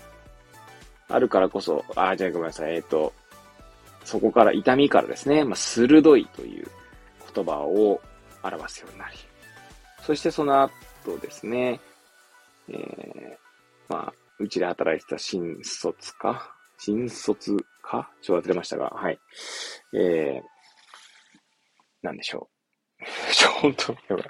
[1.10, 3.14] あるからこそ、あ、じゃあごめんなさい、えっ、ー、と、
[4.08, 6.68] そこから痛みからですね、まあ、鋭いという
[7.36, 8.00] 言葉を
[8.42, 9.18] 表すようになり、
[10.02, 10.72] そしてその後
[11.20, 11.82] ですね、
[12.70, 18.10] えー、まあ、うちで働いてた新卒か新卒か？
[18.22, 19.20] ちょっと忘れましたが、はい。
[19.94, 20.42] えー、
[22.02, 22.50] なんでしょ
[23.02, 23.04] う。
[23.34, 24.30] ちょ、ほんと、やばい。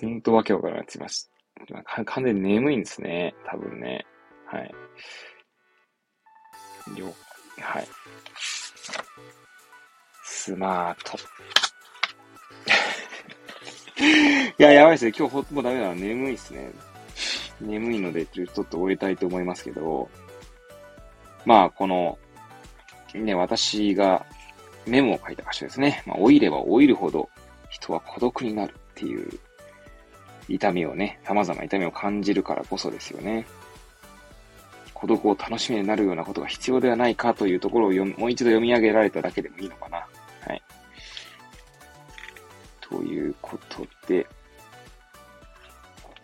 [0.00, 2.04] ほんとわけわからなくなってました。
[2.04, 3.34] 完全に眠いんですね。
[3.46, 4.04] 多分ね。
[4.46, 4.74] はい。
[6.98, 7.14] よ、
[7.62, 7.88] はい。
[10.24, 11.18] スマート。
[14.58, 15.12] いや、やばいですね。
[15.16, 15.94] 今日ほもうダメだな。
[15.94, 16.70] 眠いっすね。
[17.60, 20.10] 眠いので、ちょっと終えたいと思いますけど、
[21.44, 22.18] まあ、この、
[23.14, 24.24] ね、私が
[24.86, 26.02] メモを書いた箇所ですね。
[26.06, 27.28] まあ、老いれば老いるほど
[27.68, 29.38] 人は孤独になるっていう
[30.48, 33.46] 痛みをね、様々な痛みを感じるからこそですよね。
[35.02, 39.96] 孤独を楽しみになるようなことが必要ではないかというところをもう一度読み上げられただけでもいいのかな。
[39.96, 40.62] はい。
[42.80, 44.24] ということで、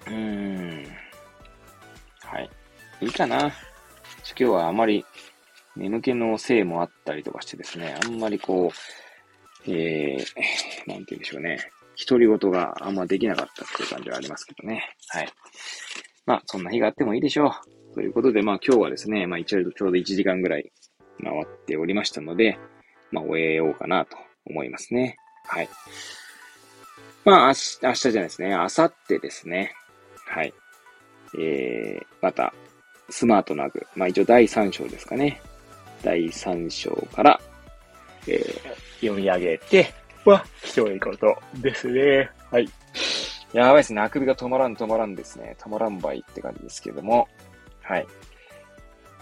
[0.06, 0.86] うーん。
[2.20, 2.50] はい。
[3.00, 3.38] いいかな。
[3.46, 3.52] 今
[4.36, 5.04] 日はあまり
[5.74, 8.70] 眠気のせいもあったりとかしてですね、あんまりこ
[9.66, 11.58] う、えー、なんて言うんでしょうね。
[12.08, 14.94] 独り言があんまできなかったっていう感じはありますけどね。
[15.08, 15.28] はい。
[16.26, 17.77] まあ、そんな日があってもいいでしょう。
[17.98, 20.70] ということで、まあ今日はですね、まあ一応ちょうど1時間ぐらい
[21.20, 22.56] 回っておりましたので、
[23.10, 25.16] まあ終えようかなと思いますね。
[25.44, 25.68] はい。
[27.24, 28.50] まあ明日、明日じゃないですね。
[28.50, 29.72] 明後日ですね。
[30.28, 30.54] はい。
[31.40, 32.54] えー、また、
[33.10, 33.84] スマートな具。
[33.96, 35.40] まあ一応第3章ですかね。
[36.04, 37.40] 第3章から、
[38.28, 39.92] えー、読み上げて、
[40.24, 41.00] は、一言
[41.60, 42.30] ですね。
[42.52, 42.68] はい。
[43.52, 44.02] やばいですね。
[44.02, 45.56] あくびが止まらん止まらんですね。
[45.58, 47.26] 止まらんばいって感じですけども。
[47.88, 48.06] はい。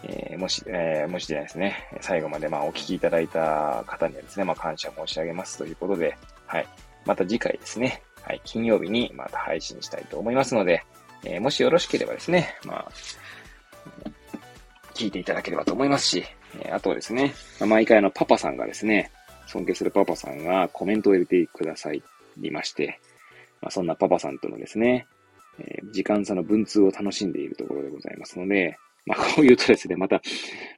[0.02, 1.88] えー、もし、えー、もしじゃないですね。
[2.00, 6.66] 最後までまあお聞きいただいた方にはですね、まあ感謝申し上げますということで、はい。
[7.04, 8.02] また次回ですね。
[8.22, 8.40] はい。
[8.44, 10.84] 金曜日にまた配信したいと思いますので、
[11.24, 12.92] えー、もしよろしければですね、まあ、
[14.94, 16.24] 聞いていただければと思いますし、
[16.60, 19.12] えあとですね、毎回あのパパさんがですね、
[19.46, 22.02] 尊敬するパパさんがコメントを入れてください
[22.50, 22.98] まして、
[23.60, 25.06] まあ、そんなパパさんとのですね、
[25.58, 30.20] えー、時間差の文通を楽しんでいるところでございますので、まあ、 こう言うとですね、また、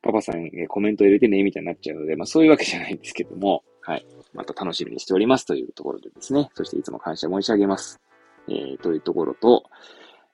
[0.03, 4.07] パパさん、えコメント入れてね、みたいになっちゃうので、まあ、そういうわけじゃないんですけども、はい。
[4.35, 7.99] また楽しみにしておりますというところでですね、そしていつも感謝申し上げます。
[8.49, 9.65] えー、というところと、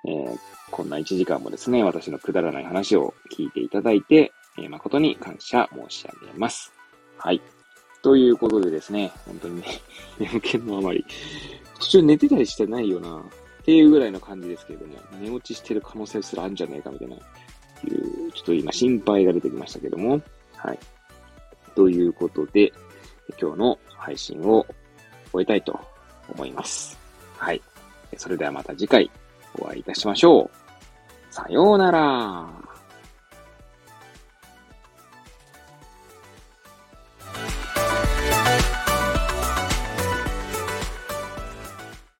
[0.06, 0.38] えー、
[0.70, 6.72] こんな1時間もですね、私のくだらない話を聞いていただいて、えー、誠に感謝申し上げます。
[7.16, 7.40] はい。
[8.02, 9.66] ということでですね、本当にね、
[10.18, 11.04] 眠気のあまり、
[11.78, 13.24] 途中寝てたりしてないよな、
[13.64, 20.20] っていうぐらいの感じですけれども、寝落ちしてる可能性すらあるんじゃねえかみたいな、いう、ちょっと今心配が出てきましたけども、
[20.54, 20.78] はい。
[21.74, 22.70] ということで、
[23.40, 24.66] 今日の配信を
[25.32, 25.80] 終えたいと
[26.28, 26.98] 思います。
[27.38, 27.62] はい。
[28.18, 29.10] それではまた次回
[29.58, 31.34] お会いいたしましょう。
[31.34, 32.63] さようなら。